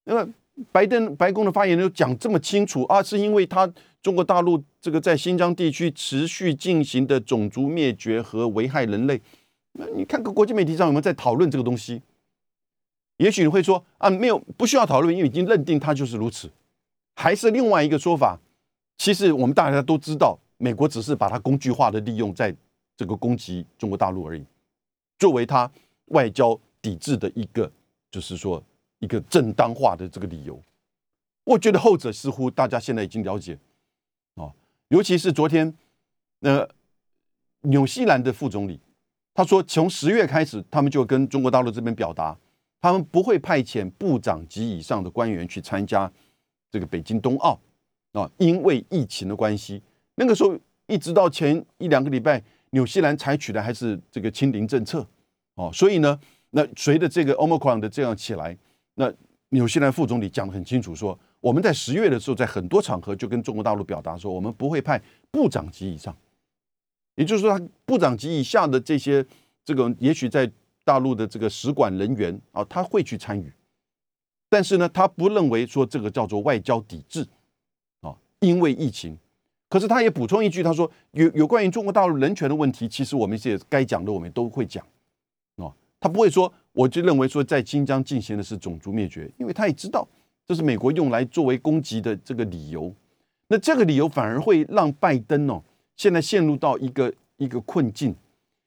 [0.04, 0.32] 那么
[0.72, 3.70] 拜登白宫的发言人讲这么清楚啊，是因为他
[4.02, 9.20] 中国大陆这个在新疆地区持续进行的种族灭绝和危害人类。
[9.72, 12.00] 那你看个国际媒体上有没有在讨论这个东西？
[13.18, 16.50] 也许你会说啊，没有，不需要讨论，因为已经认定他就是如此。
[17.14, 18.38] 还是另外一个说法，
[18.98, 22.54] 其实我们大家都知道，美国只是把它工具化的利用在
[22.96, 24.44] 这个攻击中国大陆而已，
[25.18, 25.70] 作为它
[26.06, 27.70] 外交抵制的一个，
[28.10, 28.62] 就是说
[28.98, 30.60] 一个正当化的这个理由。
[31.44, 33.58] 我觉得后者似乎大家现在已经了解
[34.34, 34.52] 啊，
[34.88, 35.72] 尤其是昨天，
[36.40, 36.68] 那
[37.62, 38.80] 纽西兰的副总理
[39.34, 42.36] 他说，从十月开始，他们就跟中国大陆这边表达，
[42.80, 46.10] 他们不会派遣部长级以上的官员去参加。
[46.74, 47.56] 这个北京冬奥
[48.14, 49.80] 啊，因为疫情的关系，
[50.16, 50.58] 那个时候
[50.88, 55.06] 一直到前一两个礼拜，纽西兰采取的还是这个清零政策
[55.54, 56.18] 哦，所以呢，
[56.50, 58.58] 那随着这个 omicron 的这样起来，
[58.96, 59.08] 那
[59.50, 66.12] 纽西兰副总理讲得很清楚，说我们在十月的时候，在很多场合就跟中国大陆表达说，我们不会派部长级以上，
[67.14, 69.24] 也就是说，他部长级以下的这些
[69.64, 70.50] 这个，也许在
[70.82, 73.52] 大陆的这个使馆人员啊，他会去参与，
[74.54, 77.26] 但是呢，他不认为说这个叫做外交抵制
[78.02, 79.18] 啊，因为疫情。
[79.68, 84.86] 可是他也补充一句，他说有有关于中国大陆人权的问题，其实我们也该讲的，我们都会讲
[85.56, 86.52] 哦，他不会说。
[86.72, 90.06] 我就认为说，在新疆进行的是种族灭绝，因为他也知道
[90.46, 92.94] 这是美国用来作为攻击的这个理由。
[93.48, 95.60] 那这个理由反而会让拜登哦，
[95.96, 98.14] 现在陷入到一个一个困境，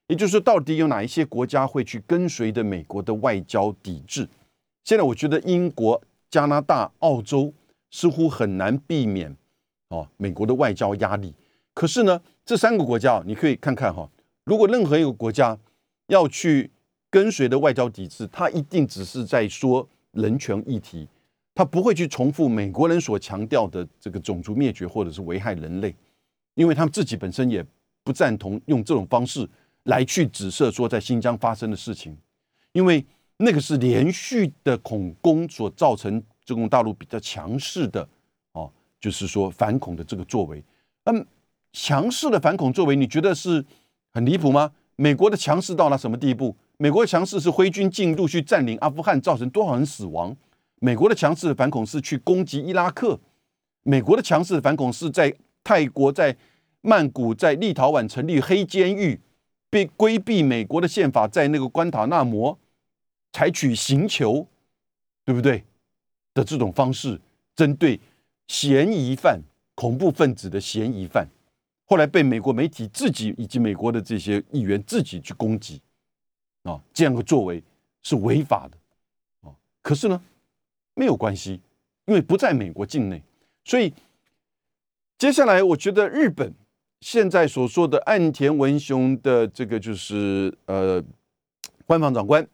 [0.08, 4.28] 也就是说，到底有哪一些国家会去跟随的美国的外交抵制？
[4.88, 7.52] 现在我觉得英国、加拿大、澳洲
[7.90, 9.36] 似乎很难避免
[9.88, 11.34] 哦美国的外交压力。
[11.74, 14.08] 可是呢，这三个国家你可以看看哈，
[14.44, 15.58] 如果任何一个国家
[16.06, 16.70] 要去。
[17.10, 21.08] 跟随的外交抵制，他一定只是在说人权议题，
[21.54, 25.96] 他不会去重复美国人所强调的这个种族灭绝或者是危害人类，
[26.54, 27.64] 因为他们自己本身也
[28.04, 29.48] 不赞同用这种方式
[29.84, 32.14] 来去指涉说在新疆发生的事情，
[32.72, 33.02] 因为
[33.38, 38.06] 那个是连续的恐攻所造成中共大陆比较强势的
[38.52, 38.70] 哦，
[39.00, 40.62] 就是说反恐的这个作为。
[41.04, 41.12] 那
[41.72, 43.64] 强势的反恐作为，你觉得是
[44.12, 44.72] 很离谱吗？
[44.96, 46.56] 美国的强势到了什么地步？
[46.76, 50.36] 美国的强势是挥军进入去占领阿富汗，造成多少人死亡？
[50.80, 53.18] 美国的强势的反恐是去攻击伊拉克。
[53.84, 56.36] 美国的强势的反恐是在泰国、在
[56.80, 59.20] 曼谷、在立陶宛成立黑监狱，
[59.70, 62.58] 被规避美国的宪法，在那个关塔那摩
[63.38, 64.44] 采取刑求，
[65.24, 65.62] 对不对？
[66.34, 67.20] 的这种方式
[67.54, 68.00] 针对
[68.48, 69.40] 嫌疑犯、
[69.76, 71.24] 恐怖分子的嫌疑犯，
[71.84, 75.80] 后来被美国媒体自己以及美国的这些议员自己去攻击。
[76.64, 77.62] 啊，这样的作为
[78.02, 80.20] 是违法的，啊，可是呢，
[80.94, 81.60] 没有关系，
[82.06, 83.22] 因为不在美国境内，
[83.64, 83.94] 所以
[85.16, 86.52] 接下来我觉得日本
[87.02, 91.00] 现在所说的岸田文雄的这个就是呃
[91.86, 92.44] 官方长官，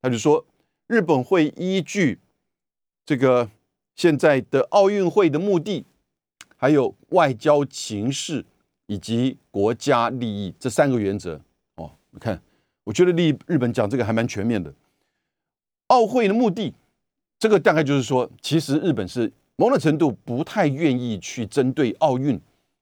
[0.00, 0.44] 他就说
[0.86, 2.18] 日本会依据
[3.04, 3.50] 这个
[3.94, 5.84] 现在的奥运会的目的，
[6.56, 8.44] 还有外交情势
[8.86, 11.40] 以及国家利益这三个原则，
[11.76, 12.40] 哦，你看。
[12.84, 14.72] 我觉得日日本讲这个还蛮全面的。
[15.88, 16.72] 奥会的目的，
[17.38, 22.40] 这个大概就是说，其实日本是某种程度不太愿意去针对奥运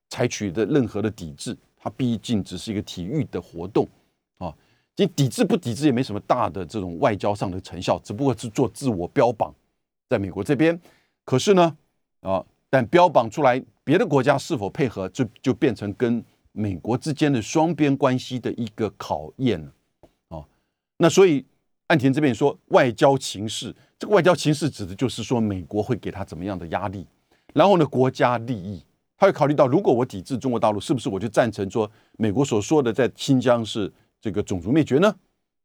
[0.09, 1.57] 采取的任何的抵制。
[1.77, 3.89] 它毕竟只是一个体育的活动
[4.39, 4.57] 啊，
[4.97, 9.55] 你抵制不抵制也没什么大的这种外交上的成效，只不过是做自我标榜。
[10.09, 10.81] 在美国这边，
[11.25, 11.77] 可是呢，
[12.21, 19.73] 啊，但标榜出来，别的国家是否配合，就就变成跟美国之间的双边关系的一个考验了。
[20.29, 20.45] 啊
[20.99, 21.45] 那所以，
[21.89, 27.07] 岸田这边说外交情势，这个外交情势指的就是说美国会给他怎么样的压力，
[27.53, 28.83] 然后呢，国家利益，
[29.19, 35.15] 他会考虑到如果我抵制中国大陆，是不是我就赞成说美国所说的在新疆是这个种族灭绝呢？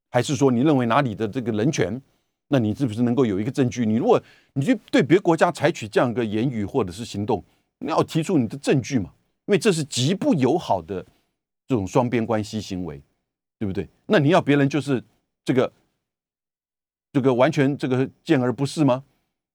[0.09, 2.01] 还是说你认为哪里的这个人权？
[2.47, 3.85] 那你是不是能够有一个证据？
[3.85, 4.21] 你如果
[4.53, 7.43] 你去对别国家采取这样一个言语或者是行动，
[7.79, 9.11] 你要提出你的证据嘛？
[9.45, 11.05] 因为这是极不友好的
[11.67, 13.01] 这种双边关系行为，
[13.57, 13.87] 对不对？
[14.05, 15.03] 那你要别人就是。
[15.43, 15.73] 这个，
[17.11, 19.03] 这个完全这个见而不视吗？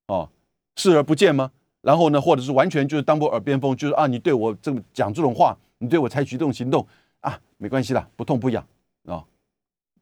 [0.07, 0.29] 哦，
[0.75, 1.49] 视而不见吗？
[1.79, 6.85] 然后呢，或者是完全就是当过耳边风，就是啊，你对我这么讲这种话，你对我采取这种行动
[7.21, 8.67] 啊，没关系啦，不痛不痒，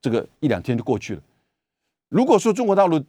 [0.06, 1.22] 这个一两天就过去了。
[2.10, 3.04] 如果说中国大陆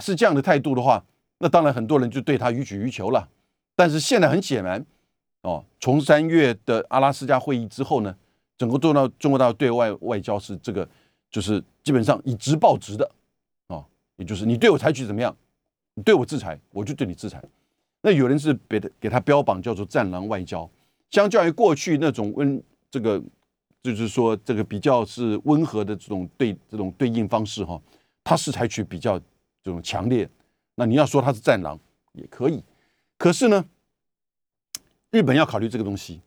[0.00, 1.04] 是这样的态度的话，
[1.36, 3.28] 那当然很多人就对他予取予求了。
[3.76, 4.82] 但是现在很显然，
[5.42, 8.16] 哦，从三月的阿拉斯加会议之后呢，
[8.56, 10.88] 整个做到中国大陆对外外交是这个。
[11.30, 13.06] 就是基本上以直报直的，
[13.66, 13.84] 啊，
[14.16, 15.36] 也就是你对我采取怎么样，
[15.92, 17.38] 你对我制裁，我就对你制裁。
[18.00, 20.66] 那有人是给他给他标榜叫做“战狼外交”，
[21.12, 23.22] 相较于过去那种温这个，
[23.82, 27.80] 就是说这个比较是温和的这种对这种对应方式哈，
[28.24, 29.18] 他是采取比较
[29.62, 30.28] 这种强烈。
[30.74, 31.78] 那你要说他是战狼
[32.12, 32.62] 也可以，
[33.16, 33.64] 可是呢，
[35.10, 36.20] 日本要考虑这个东西，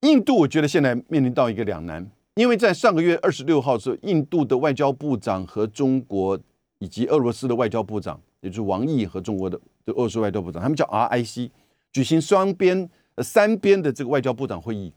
[0.00, 2.10] 印度我觉得现在面临到一个两难。
[2.34, 6.40] 因为在上个月二十六号时候，印度的外交部长和中国
[6.78, 11.50] 以及俄罗斯的外交部长，也就是王毅和中国的俄罗斯外交部长，他们叫 RIC，
[11.92, 14.90] 举行双边呃、三边的这个外交部长会议，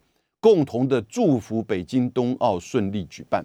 [0.46, 3.44] 共同的祝福北京冬奥顺利举办。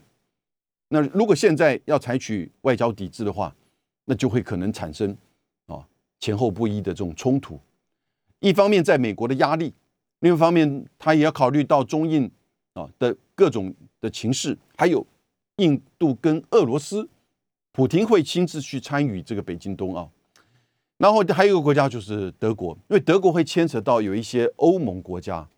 [0.89, 3.57] 那如果现在要采取外交抵制的话，
[4.05, 5.17] 那就会可能产生
[5.65, 7.59] 啊前后不一的这种冲突。
[8.41, 9.73] 一方面在美国的压力，
[10.19, 12.31] 另一方面他也要考虑到中印。
[12.75, 15.05] 啊的各种的情势，还有
[15.57, 17.09] 印度跟俄罗斯，
[17.73, 20.09] 普京会亲自去参与这个北京冬奥，
[20.97, 25.49] 然后还有一个国家就是德国，因为德国会牵扯到有一些欧盟国家，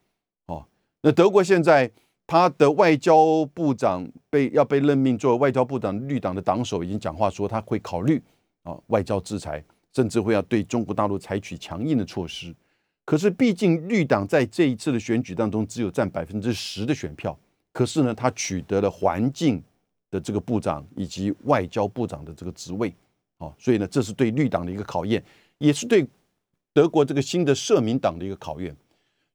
[1.03, 1.91] 那德国现在
[2.27, 8.23] 他的外交部长被要被任命做外交部长，绿党的党首已经讲话说他会考虑
[8.63, 9.63] 啊外交制裁，
[9.93, 12.55] 甚至会要对中国大陆采取强硬的措施。
[13.05, 17.37] 可是毕竟绿党在这一次的选举当中只有占百分之十的选票，
[17.73, 19.61] 可是呢，他取得了环境
[20.09, 22.95] 的这个部长以及外交部长的这个职位。
[23.39, 25.21] 哦，所以呢，这是对绿党的一个考验，
[25.59, 26.07] 也是对
[26.73, 28.75] 德国这个新的社民党的一个考验。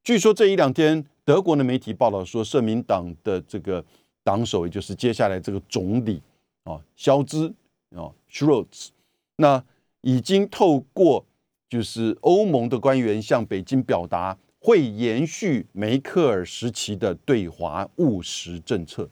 [0.08, 3.84] 据说这一两天，德国的媒体报道说，社民党的这个
[4.24, 6.22] 党首，也就是接下来这个总理
[6.64, 7.54] 啊，肖兹
[7.94, 8.92] 啊 s c h r o t z
[9.36, 9.62] 那
[10.00, 11.26] 已经透过
[11.68, 19.10] 就是欧盟的官员向北京表达，会延续梅克尔时期的对华务实政策。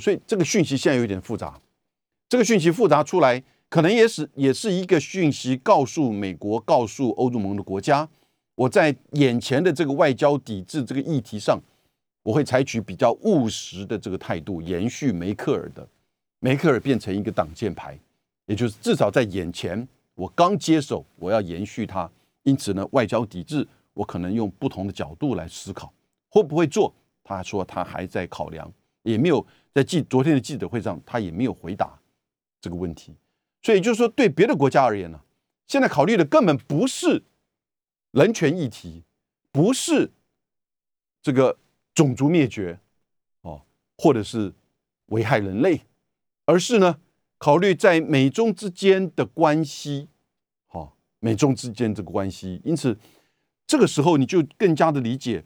[0.00, 1.60] 所以这个讯息现在有点复杂，
[2.28, 3.44] 这个讯息复杂出来。
[3.68, 8.08] 可能也是也是一个讯息，告诉美国，告诉欧洲盟的国家，
[8.58, 11.60] 我在眼前的这个外交抵制这个议题上，
[12.24, 15.88] 我会采取比较务实的这个态度，延续梅克尔的，
[16.40, 17.96] 梅克尔变成一个挡箭牌，
[18.46, 22.10] 也就是至少在眼前，我刚接手，我要延续它，
[22.42, 25.92] 因此呢，外交抵制，我可能用不同的角度来思考，
[26.28, 26.92] 会不会做？
[27.22, 28.68] 他说他还在考量，
[29.04, 31.96] 也没有在记昨天的记者会上，他也没有回答
[32.60, 33.14] 这个问题。
[33.62, 35.20] 所以就是说，对别的国家而言呢，
[35.68, 37.22] 现在考虑的根本不是
[38.12, 39.04] 人权议题，
[39.52, 40.10] 不是
[41.22, 41.58] 这个
[41.94, 42.80] 种族灭绝
[43.42, 43.62] 哦，
[43.96, 44.52] 或者是
[45.06, 45.82] 危害人类，
[46.46, 46.98] 而是呢，
[47.38, 50.08] 考虑在美中之间的关系，
[50.66, 52.60] 好，美中之间这个关系。
[52.64, 52.98] 因此，
[53.66, 55.44] 这个时候你就更加的理解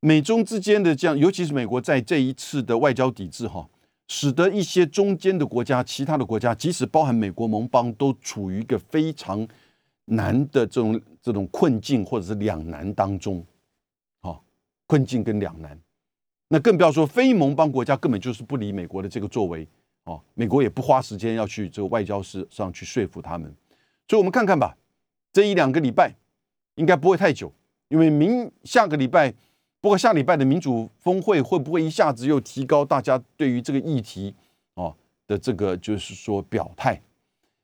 [0.00, 3.68] 美中之间的这样，尤其是美国在这一次的外交抵制，哈。
[4.08, 9.48] 使得一些中间的国家、其他的国家，即使包含美国盟邦，都处于一个非常
[10.06, 13.44] 难的这种这种困境或者是两难当中，
[14.20, 14.42] 好，
[14.86, 15.78] 困境跟两难。
[16.48, 19.66] 那更不要说非盟邦国家根本就是不理美国的这个作为，
[20.04, 23.54] 哦，美国也不花时间要去这个外交事上去说服他们。
[24.08, 24.76] 所以，我们看看吧，
[25.32, 26.14] 这一两个礼拜
[26.74, 27.52] 应该不会太久，
[27.88, 29.34] 因为明下个礼拜。
[29.80, 34.32] 不过下礼拜的民主峰会会不会一下子又提高大家对于这个议题
[34.74, 37.02] 哦的这个就是说表态？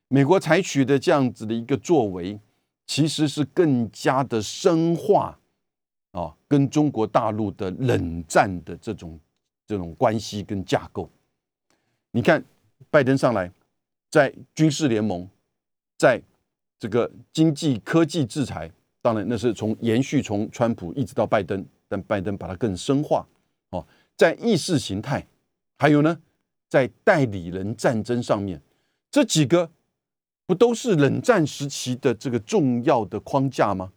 [0.09, 2.39] 美国采取的这样子的一个作为，
[2.87, 5.39] 其实是更加的深化
[6.13, 9.19] 啊跟中国大陆的冷战的这种
[9.67, 11.09] 这种关系跟架构。
[12.11, 12.43] 你看
[12.91, 13.53] 拜登上来，
[14.11, 15.29] 在军事联盟，
[15.97, 16.21] 在
[16.79, 18.71] 这个经济科技制裁，
[19.03, 21.65] 当然那是从延续从川普一直到拜登。
[21.91, 23.27] 但拜登把它更深化，
[23.71, 23.83] 哦，
[24.15, 25.27] 在意识形态，
[25.79, 26.21] 还有呢，
[26.69, 28.61] 在代理人战争上面，
[29.11, 29.71] 这几个
[30.49, 33.93] 不都是冷战时期的这个重要的框架吗？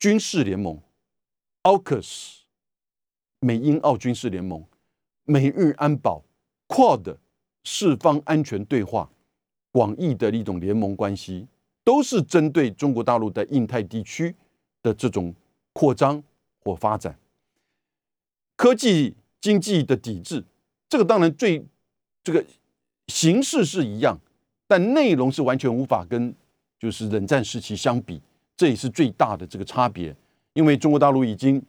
[0.00, 0.82] 军事联盟
[1.62, 2.40] ，AUKUS，
[3.38, 4.64] 美英澳军事联盟，
[5.22, 6.24] 美日安保
[6.66, 7.16] ，QUAD，
[7.62, 9.08] 四方安全对话，
[9.70, 11.46] 广义的一种联盟关系，
[11.84, 14.34] 都是针对中国大陆在印太地区
[14.82, 15.32] 的这种
[15.72, 16.20] 扩张。
[16.60, 17.18] 或发展
[18.56, 20.44] 科技经济的抵制，
[20.86, 21.64] 这个当然最
[22.22, 22.44] 这个
[23.06, 24.20] 形式是一样，
[24.68, 26.32] 但内容是完全无法跟
[26.78, 28.20] 就是冷战时期相比，
[28.56, 30.14] 这也是最大的这个差别。
[30.52, 31.60] 因为中国大陆已经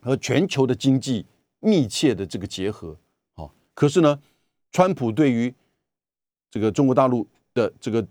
[0.00, 1.26] 和全球的经济
[1.60, 2.96] 密切的这个结合，
[3.34, 4.20] 好，可是呢，
[4.72, 5.52] 川普对于
[6.50, 8.06] 这个中国大陆的这个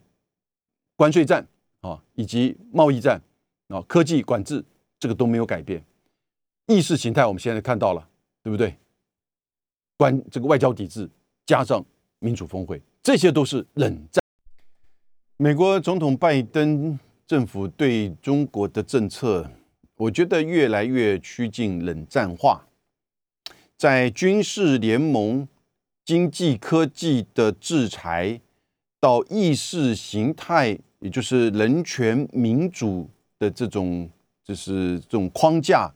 [0.96, 1.46] 关税战
[1.82, 3.22] 啊，以及贸易战
[3.70, 4.64] 啊，科技管制，
[5.00, 5.84] 这个都没有改变。
[6.68, 8.08] 意识形态，我们现在看到了，
[8.44, 8.76] 对不对？
[9.98, 11.10] 关这个外交抵制，
[11.46, 11.84] 加上
[12.20, 14.22] 民主峰会，这些都是冷战。
[15.38, 19.50] 美国总统拜登政府对中国的政策，
[19.96, 22.68] 我觉得越来越趋近冷战化。
[23.78, 25.48] 在军事联盟、
[26.04, 28.42] 经济科技的制裁，
[29.00, 34.10] 到意识形态，也就是人权民主的这种，
[34.44, 35.90] 就是这种框架。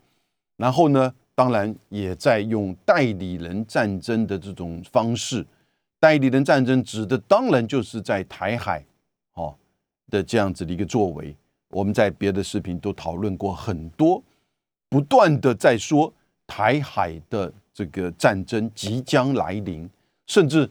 [0.55, 5.45] 然后呢，当然也在用代理人战争的这种方式。
[6.03, 8.85] 代理人战争指的当然就是在台海，
[9.35, 9.55] 哦
[10.09, 11.33] 的这样子的一个作为。
[11.69, 14.21] 我们在别的视频都讨论过很多，
[14.89, 16.13] 不断的在说
[16.45, 19.89] 台海的这个战争即将来临，
[20.27, 20.69] 甚至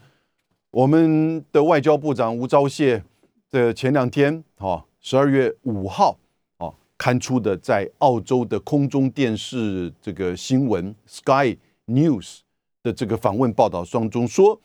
[0.70, 3.02] 我们的外交部长吴钊燮
[3.50, 6.18] 的前两天，哈，十二月五号。
[6.58, 11.56] 哦刊出的在澳洲的空中电视这个新闻 Sky
[11.86, 12.40] News
[12.82, 14.60] 的这个访问报道当中说，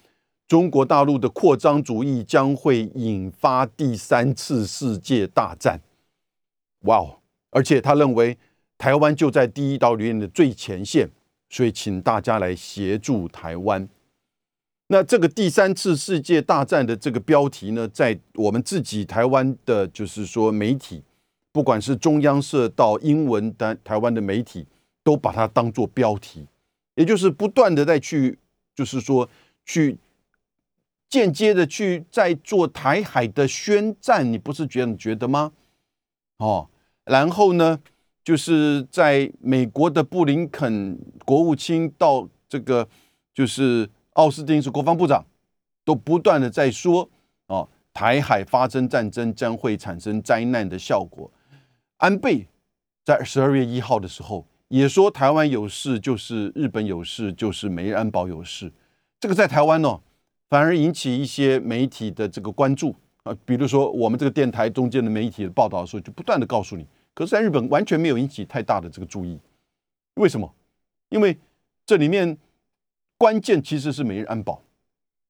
[0.48, 5.82] 中国大陆的扩张主义将会引发第三次世界大战。
[6.82, 7.20] 哇哦！
[7.50, 8.38] 而且他认为
[8.78, 11.10] 台湾就在第一岛链的最前线，
[11.50, 13.89] 所以请大家来协助台湾。
[14.88, 21.04] 那这个第三次世界大战的这个标题呢，在我们自己台湾的，就是说媒体，
[21.52, 24.66] 不管是中央社到英文的台湾的媒体，
[25.04, 26.45] 都把它当做标题，
[26.95, 28.39] 也就是不断的在去，
[28.74, 29.28] 就是说
[29.66, 29.98] 去
[31.10, 35.51] 间接的去在做台海的宣战，你不是觉得觉得吗？
[36.38, 36.70] 哦，
[37.05, 37.80] 然后呢，
[38.24, 42.88] 就是在美国的布林肯国务卿到这个
[43.34, 43.89] 就是。
[44.18, 45.24] 奥斯汀是国防部长，
[45.86, 47.08] 都不断的在说，
[47.49, 51.32] 哦，台海发生战争将会产生灾难的效果。
[51.97, 52.47] 安倍
[53.05, 58.74] 在十二月一号的时候也说，台湾有事就是日本有事，就是美日安保有事。
[59.20, 60.01] 这个在台湾呢，
[60.50, 69.39] 反而引起一些媒体的这个关注啊，比如说我们这个电台中间的媒体的报道的时候，就不断的告诉你，可是在日本完全没有引起太大的这个注意。
[70.16, 70.54] 为什么？
[71.10, 71.38] 因为
[71.86, 72.38] 这里面。
[73.20, 74.62] 关键其实是美日安保，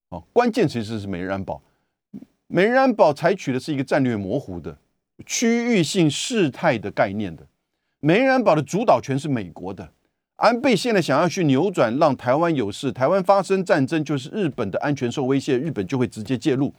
[0.09, 1.61] 哦，关键其实是美日安保。
[2.47, 4.77] 美日安保采取的是一个战略模糊的
[5.25, 7.47] 区域性事态的概念的。
[8.01, 9.89] 美日安保的主导权是美国的。
[10.37, 16.73] 安倍现在想要去扭转，让台湾有事，台湾发生战争就是日本的安全受威胁，日本就会直接介入，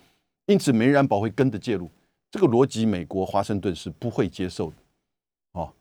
[0.46, 1.88] 因此美日安保会跟着介入。
[2.30, 4.76] 这个逻辑，美国华盛顿是不会接受的。
[5.52, 5.72] 哦，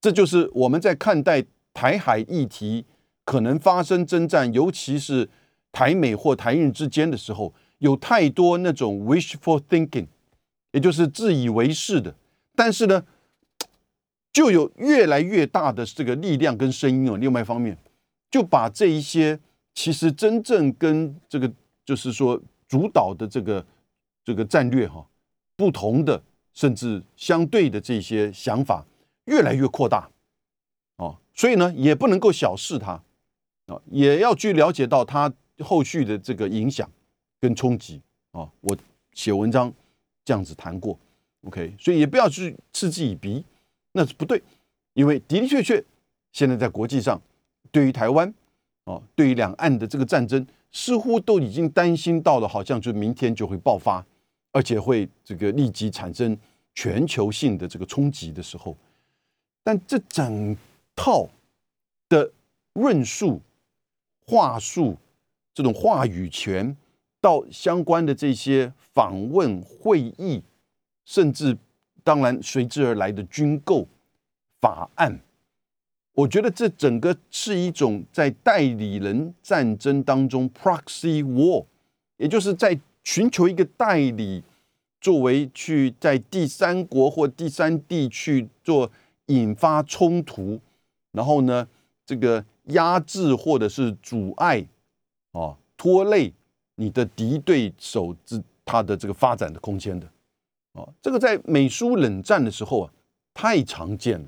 [0.00, 2.84] 这就是我们在看待台海议题。
[3.22, 5.28] 可能发生征战，尤其是
[5.70, 10.08] 台美或台日之间的时候，有太多那种 wishful thinking，
[10.72, 12.12] 也就是自以为是的。
[12.56, 13.04] 但是呢，
[14.32, 17.16] 就有越来越大的这个力量跟声音哦。
[17.16, 17.76] 另外一方面，
[18.30, 19.38] 就把这一些
[19.74, 21.50] 其实真正跟这个
[21.84, 23.64] 就是说主导的这个
[24.24, 25.04] 这个战略哈
[25.56, 26.22] 不同的，
[26.52, 28.84] 甚至相对的这些想法
[29.24, 30.08] 越来越扩大
[30.96, 31.18] 哦。
[31.34, 33.02] 所以呢，也不能够小视它
[33.66, 33.80] 啊。
[33.90, 36.88] 也要去了解到它后续的这个影响
[37.40, 38.00] 跟冲击
[38.32, 38.48] 啊！
[38.60, 38.76] 我
[39.12, 39.72] 写文章
[40.24, 40.98] 这样子谈过
[41.42, 43.44] ，OK，所以也不要去嗤之以鼻，
[43.92, 44.42] 那是不对，
[44.94, 45.84] 因为的的确确，
[46.32, 47.20] 现在在国际上，
[47.70, 48.32] 对于台湾
[48.84, 54.04] 啊，对于两岸的这个战争，似乎都已经担心到了，好像就明天就会爆发，
[54.52, 56.36] 而且会这个立即产生
[56.74, 58.76] 全球性的这个冲击的时候，
[59.62, 60.56] 但这整
[60.94, 61.28] 套
[62.08, 62.32] 的
[62.74, 63.40] 论述。
[64.26, 64.96] 话术，
[65.52, 66.76] 这种话语权，
[67.20, 70.40] 到相关的这些访问会议，
[71.04, 71.58] 甚至
[72.04, 73.86] 当然随之而来的军购
[74.60, 75.20] 法案，
[76.12, 81.64] 我觉得这整个是一种在代理人战争当中 （proxy war），
[82.16, 84.42] 也就是在寻求一个代理，
[85.00, 88.90] 作为去在第三国或第三地去做
[89.26, 90.60] 引发冲突，
[91.12, 91.68] 然后呢，
[92.04, 92.44] 这个。
[92.66, 94.64] 压制或者是阻碍，
[95.32, 96.32] 啊，拖累
[96.76, 100.06] 你的敌对手之他的这个发展的空间的，
[101.00, 102.92] 这个在美苏冷战的时候啊，
[103.34, 104.26] 太常见了，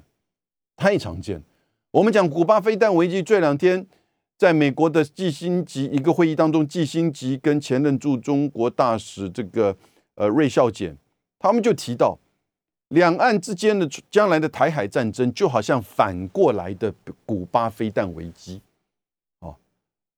[0.76, 1.42] 太常见。
[1.90, 3.86] 我们讲古巴飞弹危机，这两天
[4.36, 9.76] 在美国的季新吉一个会议当中，季新吉跟前任驻中国大使这个
[10.14, 10.96] 呃芮孝俭，
[11.38, 12.18] 他们就提到。
[12.88, 16.92] 两岸之间的将来的台海战争，就好像反过来的
[17.24, 18.61] 古巴飞弹危机，
[19.38, 19.57] 哦，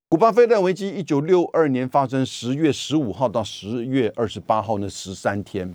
[0.08, 5.72] 古巴飞弹危机一九六二年发生，十月十五号到十月二十八号那十三天，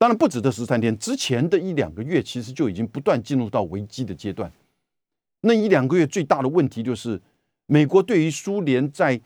[0.00, 4.50] 当然不止这十三天，之前的一两个月其实就已经不断进入到危机的阶段。
[5.42, 7.20] 那一两个月最大的问题就是，
[7.66, 9.20] 美国对于苏联在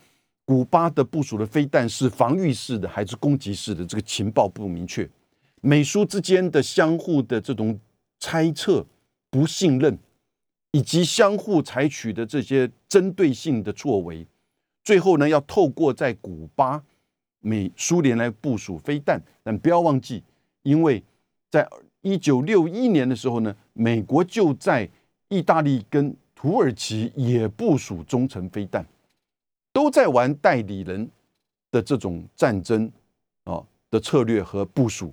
[0.45, 5.09] 古巴的部署的飞弹是防御式的还是攻击式的，这个情报不明确。
[5.61, 7.79] 美苏之间的相互的这种
[8.19, 8.85] 猜测、
[9.31, 9.97] 不信任，
[10.73, 14.27] 以及相互采取的这些针对性的作为，
[14.83, 16.83] 最后呢，要透过在古巴
[17.39, 19.23] 美苏联来部署飞弹。
[19.45, 20.25] 但不要忘记，
[20.65, 21.01] 因为
[21.51, 21.67] 在
[22.03, 24.87] 一九六一年的时候呢，美国就在
[25.29, 28.85] 意大利跟土耳其也部署中程飞弹，
[29.73, 31.09] 都在玩代理人
[31.71, 32.91] 的这种战争
[33.45, 35.13] 啊的策略和部署。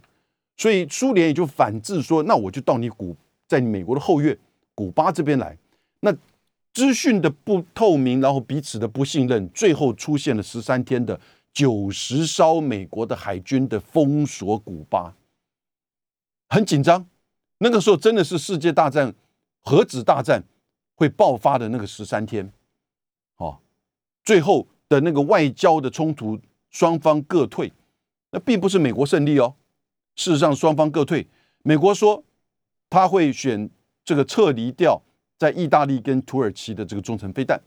[0.57, 3.15] 所以苏联也就反制说：“那我就到你古
[3.47, 4.37] 在美国的后院
[4.75, 5.57] 古巴这边来。”
[6.01, 6.11] 那
[6.73, 11.19] 资讯的不透明，然后彼此的不信任，最后出现了十三天的
[11.53, 15.13] 九十艘美国的海军的封锁古巴，
[16.51, 17.07] 很紧张。
[17.59, 19.15] 那个时候真的是世界大战、
[19.61, 20.43] 核子大战
[20.95, 22.51] 会爆发的那个十三天。
[23.37, 23.59] 哦，
[24.25, 26.37] 最后的那个外交的冲突，
[26.69, 27.71] 双方各退，
[28.31, 29.55] 那并不是美国胜利哦。
[30.17, 31.25] 事实上，双方各退。
[31.63, 32.21] 美国说
[32.89, 33.69] 他会选
[34.03, 35.01] 这个撤离掉
[35.37, 37.57] 在意大利跟土耳其的这个中程飞弹，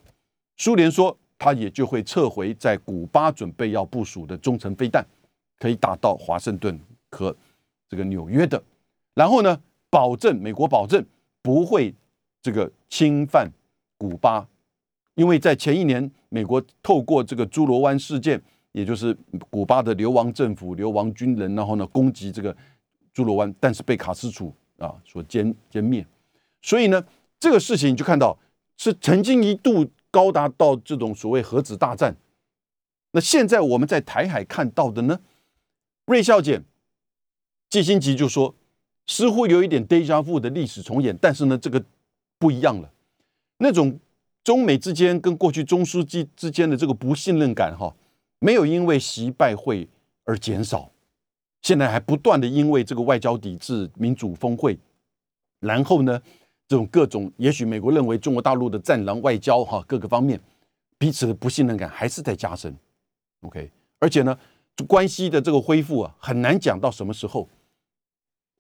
[0.59, 5.03] 苏联说他也就会撤回在古巴准备要部署的中程飞弹，
[5.59, 6.79] 可以打到华盛顿
[7.11, 7.35] 和
[7.89, 8.63] 这个纽约的。
[9.15, 11.07] 然后呢，保证美国保证
[11.41, 11.95] 不会
[12.43, 13.49] 这个侵犯
[13.97, 14.49] 古巴，
[15.15, 18.43] 因为在前一年，美国透过这个朱罗湾事件，
[18.73, 19.17] 也就是
[19.51, 22.57] 古巴的流亡政府、流亡军人，然后呢攻击这个
[23.13, 26.05] 朱罗湾，但是被卡斯楚啊所歼歼灭。
[26.61, 27.05] 所以呢，
[27.39, 28.37] 这个事情你就看到
[28.77, 32.17] 是曾经一度高达到这种所谓核子大战。
[33.13, 35.21] 那现在我们在台海看到的呢，
[36.07, 36.65] 瑞孝俭、
[37.71, 38.57] 季新吉就说。
[39.07, 41.85] 似乎有一点 deja vu 的历史重演，但是呢，这个
[42.39, 42.91] 不一样了。
[43.59, 43.99] 那种
[44.43, 47.95] 中美之间跟过去中苏之之间的这个不信任感，哈，
[48.39, 49.87] 没有因为习拜会
[50.25, 50.91] 而减少，
[51.63, 54.79] 现在还不断的因为这个外交抵制、民主峰会，
[55.61, 56.21] 然后呢，
[56.67, 60.41] 这种各种，也许美国认为中国大陆的战狼外交，哈，各个方面
[60.99, 62.75] 彼此的不信任感还是在加深。
[63.43, 64.39] OK，而且呢，
[64.89, 67.47] 关系的这个恢复啊，很难讲到什么时候。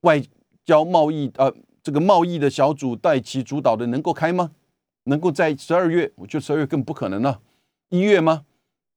[0.04, 0.22] 外
[0.64, 1.52] 交贸易呃，
[1.82, 4.52] 这个贸易的小组带其主导的能够开吗？
[5.04, 6.10] 能够在十二月？
[6.14, 7.40] 我觉得十二月更不可能了。
[7.88, 8.44] 一月吗？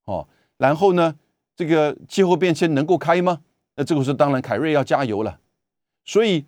[0.05, 0.27] 哦，
[0.57, 1.15] 然后呢，
[1.55, 3.41] 这个气候变迁能够开吗？
[3.75, 5.39] 那这个时候当然凯瑞要加油了。
[6.05, 6.45] 所以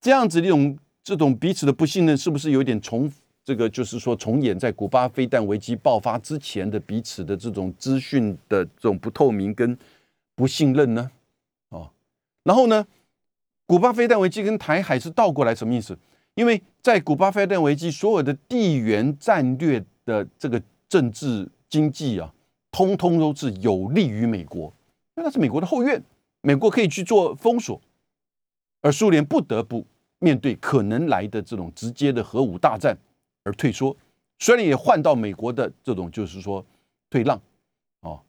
[0.00, 3.10] 这样子一种这种彼此的不信任，是不是有点重？
[3.42, 9.76] 这个就是说重演在古巴飞弹危机爆发之前的彼此的这种资讯的这种不透明跟
[10.36, 11.10] 不信任呢？
[11.70, 11.90] 哦，
[12.44, 12.86] 然后呢？
[13.70, 15.96] 古巴飞弹危机跟台海是倒过来，什么意思？
[16.34, 22.34] 因为在古巴飞弹危机，所有的地缘战略的这个政治经济啊，
[22.72, 24.64] 通通都是有利于美国，
[25.14, 26.02] 因为那是美国的后院，
[26.40, 27.80] 美国可以去做封锁，
[28.80, 29.86] 而苏联不得不
[30.18, 32.98] 面对可能来的这种直接的核武大战
[33.44, 33.96] 而退缩，
[34.40, 36.66] 虽然也换到美国的这种就是说
[37.08, 37.40] 退让，
[38.00, 38.20] 哦，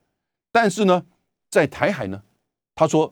[0.52, 1.04] 但是呢，
[1.50, 2.22] 在台海呢，
[2.76, 3.12] 他说，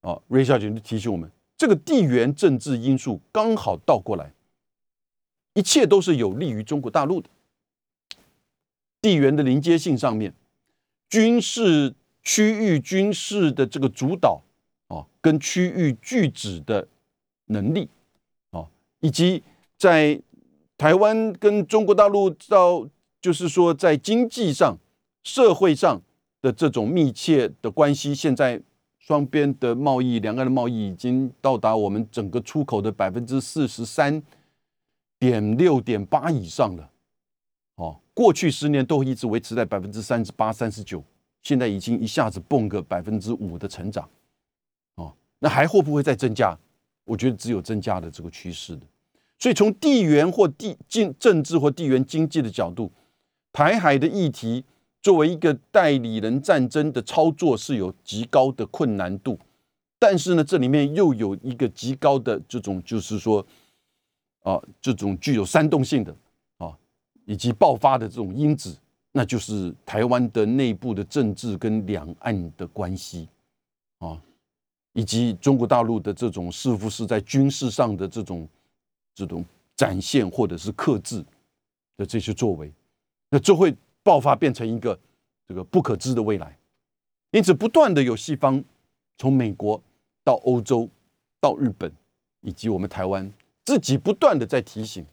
[0.00, 1.30] 哦，瑞小姐就提醒我们。
[1.58, 4.32] 这个地缘政治因素刚好倒过来，
[5.54, 7.30] 一切都是有利于中国大陆的。
[9.00, 10.34] 地缘的连接性上面，
[11.08, 14.42] 军事区域军事的这个主导
[14.88, 16.88] 啊，跟区域拒止的
[17.46, 17.88] 能力
[18.50, 18.66] 啊，
[19.00, 19.42] 以及
[19.78, 20.20] 在
[20.76, 22.86] 台湾跟中国大陆到
[23.20, 24.76] 就是说在经济上、
[25.22, 26.02] 社会上
[26.42, 28.60] 的这种密切的关系，现在。
[29.06, 34.20] 双边的贸易，两岸的贸易已经到达我们整个出口的百分之四十三
[35.16, 36.90] 点六点八以上了。
[37.76, 41.00] 哦，过去十年都一直维持在百分之三十八、三十九，
[41.42, 44.08] 现在已经一下子蹦个百分之五的成长。
[44.96, 46.58] 哦，那还会不会再增加？
[47.04, 48.84] 我觉得只有增加的这个趋势的。
[49.38, 52.90] 所以从地缘或地经政治或地缘经济的角度，
[53.52, 54.64] 台海的议题。
[55.06, 59.38] 作为一个代理人战争的操作是有极高的困难度，
[60.00, 63.46] 但是呢，这里面又有一个极高的这种，就是说，
[64.40, 66.12] 啊，这种具有煽动性的
[66.58, 66.76] 啊，
[67.24, 68.76] 以及爆发的这种因子，
[69.12, 73.28] 那就是台湾的内部的政治跟两岸的关系
[73.98, 74.20] 啊，
[74.92, 78.48] 以及中国大陆的这种似乎是在军事上的这种
[79.14, 79.44] 这种
[79.76, 81.24] 展现或者是克制
[81.96, 82.72] 的这些作为，
[83.30, 83.72] 那就会。
[84.06, 84.96] 爆发变成一个
[85.48, 86.56] 这个不可知的未来，
[87.32, 88.62] 因此不断的有西方
[89.18, 89.82] 从美国
[90.22, 90.88] 到欧洲
[91.40, 91.90] 到日本
[92.40, 93.28] 以及我们台湾
[93.64, 95.04] 自己不断的在提醒，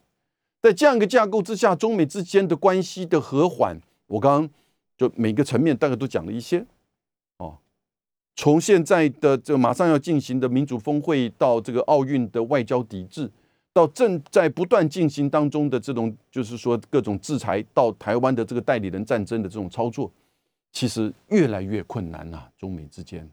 [0.62, 3.76] 在这样一个架构之下，中美之间的关系的和缓，
[4.06, 4.50] 我刚刚
[4.96, 6.64] 就每个层面大概都讲了一些
[7.38, 7.58] 哦，
[8.36, 13.32] 从现在的这个马上要进行的民主峰会到这个奥运的外交抵制。
[13.74, 20.12] 到正在不断进行当中的这种，就是说各种制裁到台湾的这个代理人战争的这种操作，
[20.72, 23.28] 其实越来越困难了，中美之间。